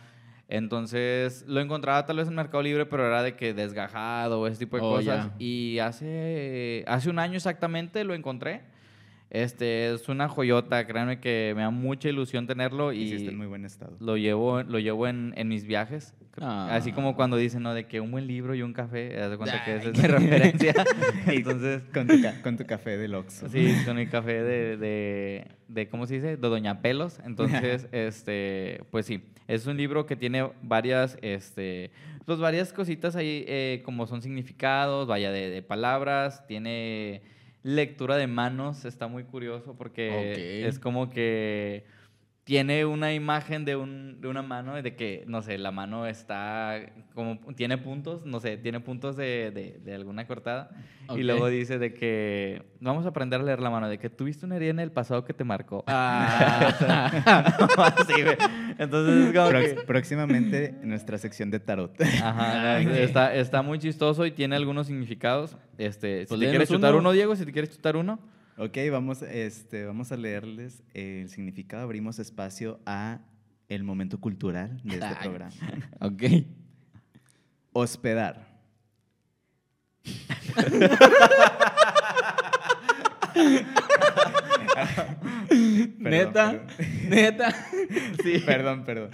[0.48, 4.76] Entonces, lo encontraba tal vez en Mercado Libre, pero era de que desgajado ese tipo
[4.76, 5.28] de Oh, cosas.
[5.38, 8.62] Y hace, hace un año exactamente lo encontré.
[9.30, 13.30] Este es una joyota, créanme que me da mucha ilusión tenerlo Y sí y está
[13.30, 13.96] en muy buen estado.
[14.00, 16.14] lo llevo, lo llevo en, en mis viajes.
[16.40, 16.68] Ah.
[16.72, 17.74] Así como cuando dicen, ¿no?
[17.74, 20.06] De que un buen libro y un café, haz de cuenta que esa es mi
[20.08, 20.72] referencia.
[21.26, 23.48] Entonces, Con tu, con tu café del Oxxo.
[23.48, 26.36] sí, con el café de, de, de, ¿cómo se dice?
[26.36, 27.18] De Doña Pelos.
[27.24, 31.90] Entonces, este, pues sí, es un libro que tiene varias, este,
[32.24, 37.20] pues varias cositas ahí, eh, como son significados, vaya, de, de palabras, tiene
[37.62, 41.84] lectura de manos, está muy curioso porque es como que
[42.48, 46.80] tiene una imagen de, un, de una mano, de que, no sé, la mano está
[47.14, 50.70] como, tiene puntos, no sé, tiene puntos de, de, de alguna cortada.
[51.08, 51.18] Ok.
[51.18, 54.46] Y luego dice de que, vamos a aprender a leer la mano, de que tuviste
[54.46, 55.84] una herida en el pasado que te marcó.
[55.88, 56.72] Ah.
[57.98, 58.36] Así, güey.
[58.78, 59.82] Entonces es como Prox- que...
[59.82, 62.00] próximamente nuestra sección de tarot.
[62.00, 63.02] Ajá, Ay, güey.
[63.02, 65.54] está, está muy chistoso y tiene algunos significados.
[65.76, 67.00] Este, si Pues te léenos quieres chutar uno.
[67.00, 68.18] uno, Diego, si te quieres chutar uno.
[68.60, 71.84] Ok, vamos, este, vamos a leerles el significado.
[71.84, 73.20] Abrimos espacio a
[73.68, 75.52] el momento cultural de este programa.
[76.00, 76.22] ok.
[77.72, 78.48] Hospedar.
[85.98, 86.66] neta, perdón.
[87.08, 87.54] neta.
[88.22, 88.40] Sí.
[88.44, 89.10] Perdón, perdón.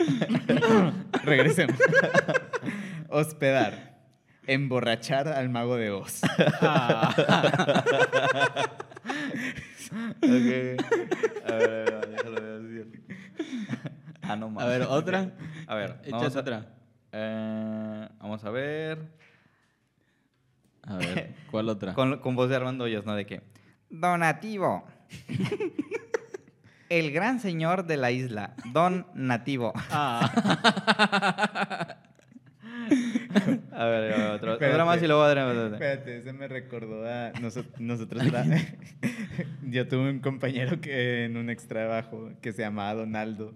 [1.22, 1.76] Regresemos.
[3.08, 3.94] Hospedar.
[4.46, 6.20] Emborrachar al mago de Oz.
[10.22, 10.80] Ok.
[11.50, 12.86] A ver, a ver, déjalo ver.
[14.22, 14.68] Ah, no A mames.
[14.68, 15.30] ver, otra.
[15.66, 16.66] A ver, vamos a, otra.
[17.12, 18.98] eh, vamos a ver.
[20.82, 21.94] A ver, ¿cuál otra?
[21.94, 23.14] Con, con voz de Armando Hoyos, ¿no?
[23.14, 23.42] De que.
[23.90, 24.84] Donativo.
[26.88, 29.72] El gran señor de la isla, Don Nativo.
[29.90, 30.30] Ah.
[33.72, 34.84] A ver, a ver, otra, otra Espérate.
[34.84, 35.66] más y luego otra.
[35.66, 38.22] Espérate, ese me recordó a noso- nosotros.
[38.24, 38.66] tra-
[39.62, 43.52] Yo tuve un compañero que en un extra trabajo que se llamaba Donaldo.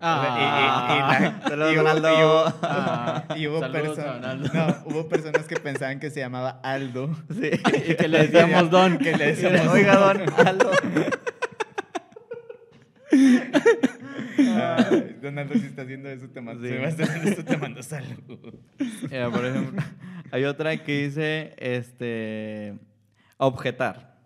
[0.00, 1.40] Ah.
[1.48, 2.08] Y hubo- Donaldo.
[2.10, 3.24] y hubo- Ah.
[3.36, 4.50] y hubo Saludos a perso- Donaldo.
[4.52, 7.10] no, hubo personas que pensaban que se llamaba Aldo.
[7.30, 7.50] Sí.
[7.88, 8.98] Y que le decíamos Don.
[8.98, 10.70] Que le decíamos Oiga, Don Aldo.
[14.54, 16.72] Ay, Donaldo, si está haciendo eso, te mando, Sí.
[16.72, 18.54] si vas hacer esto, te mando salud.
[19.10, 19.82] Mira, por ejemplo,
[20.30, 22.74] hay otra que dice, este,
[23.36, 24.18] objetar,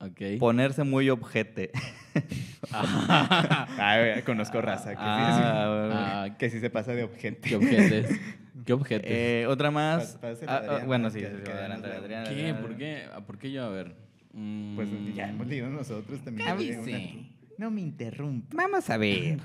[0.00, 0.38] Ok.
[0.38, 1.70] ponerse muy objete.
[2.72, 7.40] Ay, conozco raza que, Ah, sí, que sí se pasa de objeto.
[7.42, 8.20] ¿Qué objetes?
[8.64, 9.10] ¿Qué objetes?
[9.10, 10.16] eh, otra más.
[10.20, 11.10] Pásale Ah, ah, Adrián, bueno, ¿no?
[11.10, 12.54] sí, adelante, Adrián, ¿Qué?
[12.54, 13.02] ¿Por qué?
[13.14, 13.64] ¿A ¿Por qué yo?
[13.64, 13.96] A ver.
[14.32, 16.48] Mm, Pues ya hemos leído nosotros también.
[16.48, 18.56] Una- No me interrumpa.
[18.56, 19.40] Vamos a ver.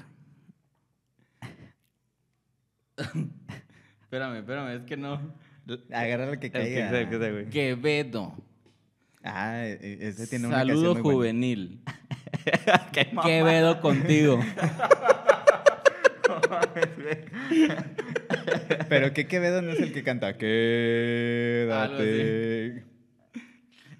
[4.01, 5.19] Espérame, espérame, es que no.
[5.91, 7.09] Agarra lo que El que caiga.
[7.09, 7.49] que güey.
[7.49, 8.35] Quevedo.
[9.23, 11.17] Ah, e- e- ese tiene una Saludo canción muy buena.
[11.39, 11.81] juvenil.
[13.23, 14.39] Quevedo contigo.
[18.89, 20.37] Pero que Quevedo no es el que canta.
[20.37, 22.03] Quédate.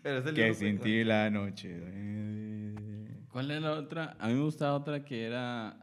[0.03, 1.70] Pero es el Que sin ti la noche.
[3.34, 4.15] ¿Cuál es la otra?
[4.19, 5.75] A mí me gustaba otra que era.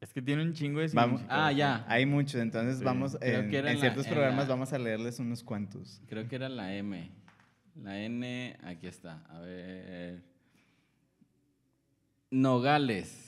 [0.00, 1.22] Es que tiene un chingo de Vamos.
[1.28, 1.84] Ah, ya.
[1.88, 2.84] Hay muchos, entonces Sí.
[2.84, 3.16] vamos.
[3.20, 5.42] Creo En, que era en en ciertos la- en programas la- vamos a leerles unos
[5.44, 6.02] cuantos.
[6.08, 7.10] Creo que era la M.
[7.80, 9.22] La N, aquí está.
[9.30, 10.22] A ver.
[12.32, 13.24] Nogales.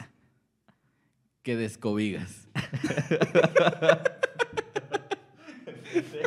[1.45, 2.49] Que descobigas.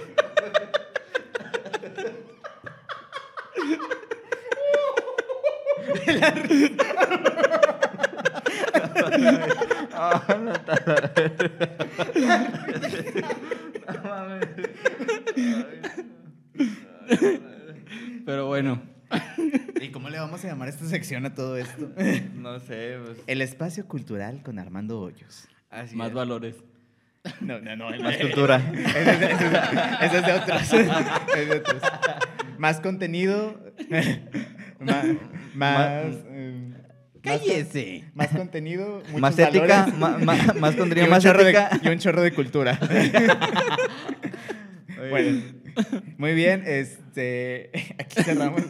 [18.25, 18.81] Pero bueno.
[19.81, 21.89] ¿Y cómo le vamos a llamar esta sección a todo esto?
[22.35, 23.17] No sé, pues.
[23.27, 25.47] El espacio cultural con Armando Hoyos.
[25.71, 26.13] Así Más es.
[26.13, 26.55] valores.
[27.41, 27.89] No, no, no.
[28.01, 28.57] Más cultura.
[28.73, 29.53] Ese es, de- ese es-
[30.01, 30.61] ese es de otros.
[31.37, 31.81] Es de otros.
[32.57, 33.59] Más contenido.
[35.55, 36.05] más.
[36.29, 38.03] eh, más con- ¡Cállese!
[38.13, 39.01] Más contenido.
[39.07, 40.17] muchos Más ética, ma-
[40.55, 41.79] más y contenido, un más chorro de- ética.
[41.83, 42.79] y un chorro de cultura.
[45.09, 45.41] bueno,
[46.17, 46.63] muy bien.
[46.65, 48.63] Este, aquí cerramos.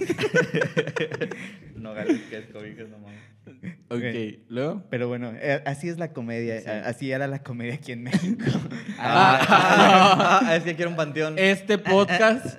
[1.76, 1.94] No
[2.30, 3.20] que es cobijas, no mames.
[3.90, 4.04] Ok,
[4.50, 4.84] luego.
[4.90, 6.62] Pero bueno, eh, así es la comedia.
[6.86, 8.46] Así era la comedia aquí en México.
[9.02, 11.40] Ah, ah, es que quiero un panteón.
[11.40, 12.58] Este podcast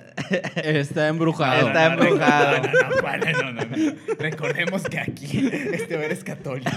[0.55, 1.67] está embrujado.
[1.67, 2.57] Está embrujado.
[2.57, 3.19] No, no, no, ¿cuál?
[3.19, 3.93] no, no, no.
[4.17, 6.71] Recordemos que aquí este eres católico.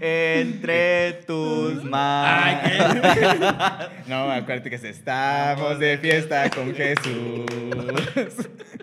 [0.00, 2.70] Entre tus manos.
[4.08, 7.44] No, acuérdate que estamos de fiesta con Jesús.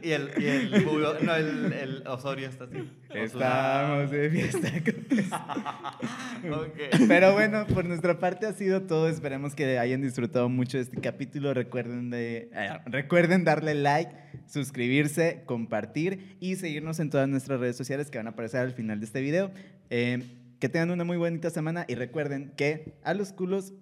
[0.03, 0.86] Y el, y el,
[1.24, 2.88] no, el, el Osorio está así.
[3.11, 7.07] Estamos de fiesta con Jesús.
[7.07, 9.09] Pero bueno, por nuestra parte ha sido todo.
[9.09, 11.53] Esperemos que hayan disfrutado mucho de este capítulo.
[11.55, 14.11] Recuerden, de, eh, recuerden darle like,
[14.47, 18.99] suscribirse, compartir y seguirnos en todas nuestras redes sociales que van a aparecer al final
[18.99, 19.51] de este video.
[19.89, 20.24] Eh,
[20.66, 23.76] que tengan una muy bonita semana y recuerden que a los culos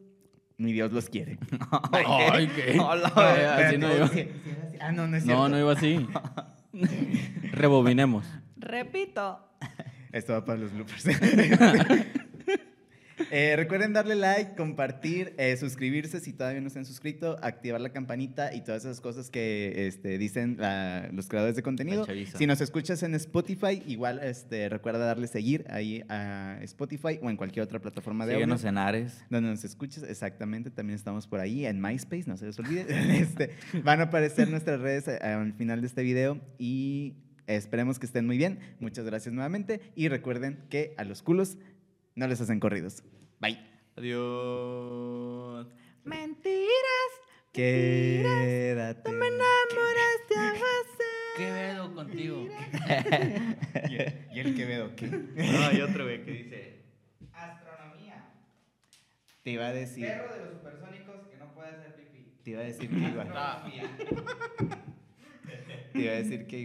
[0.57, 1.39] ni Dios los quiere.
[1.93, 2.77] Ay, ¿qué?
[2.77, 3.13] Hola.
[3.37, 4.11] Eh, así no iba.
[4.81, 5.43] Ah, no, no es cierto.
[5.43, 6.05] No, no iba así.
[7.53, 8.25] Rebobinemos.
[8.57, 9.39] Repito.
[10.11, 11.07] Esto va para los bloopers.
[13.31, 17.89] Eh, recuerden darle like, compartir, eh, suscribirse si todavía no se han suscrito, activar la
[17.91, 22.05] campanita y todas esas cosas que este, dicen la- los creadores de contenido.
[22.37, 27.37] Si nos escuchas en Spotify, igual este, recuerda darle seguir ahí a Spotify o en
[27.37, 28.45] cualquier otra plataforma de audio.
[28.45, 29.23] Síguenos en Ares.
[29.29, 30.69] Donde nos escuches, exactamente.
[30.71, 32.85] También estamos por ahí en MySpace, no se les olvide.
[33.23, 33.51] Este,
[33.83, 37.15] van a aparecer nuestras redes eh, al final de este video y
[37.47, 38.59] esperemos que estén muy bien.
[38.79, 41.57] Muchas gracias nuevamente y recuerden que a los culos
[42.15, 43.03] no les hacen corridos.
[43.39, 43.59] Bye.
[43.95, 45.67] Adiós.
[46.03, 47.11] Mentiras.
[47.51, 49.11] Quédate.
[49.11, 50.23] Me enamoraste
[51.93, 52.47] contigo.
[53.89, 55.07] Y el, y el Quevedo, ¿qué?
[55.35, 56.83] No, hay otro, güey, que dice...
[57.31, 58.29] Astronomía.
[59.43, 60.07] Te iba a decir.
[60.07, 62.37] de los supersónicos que no puede hacer pipí.
[62.43, 63.63] Te iba a decir que iba.
[65.93, 66.57] Te iba a decir que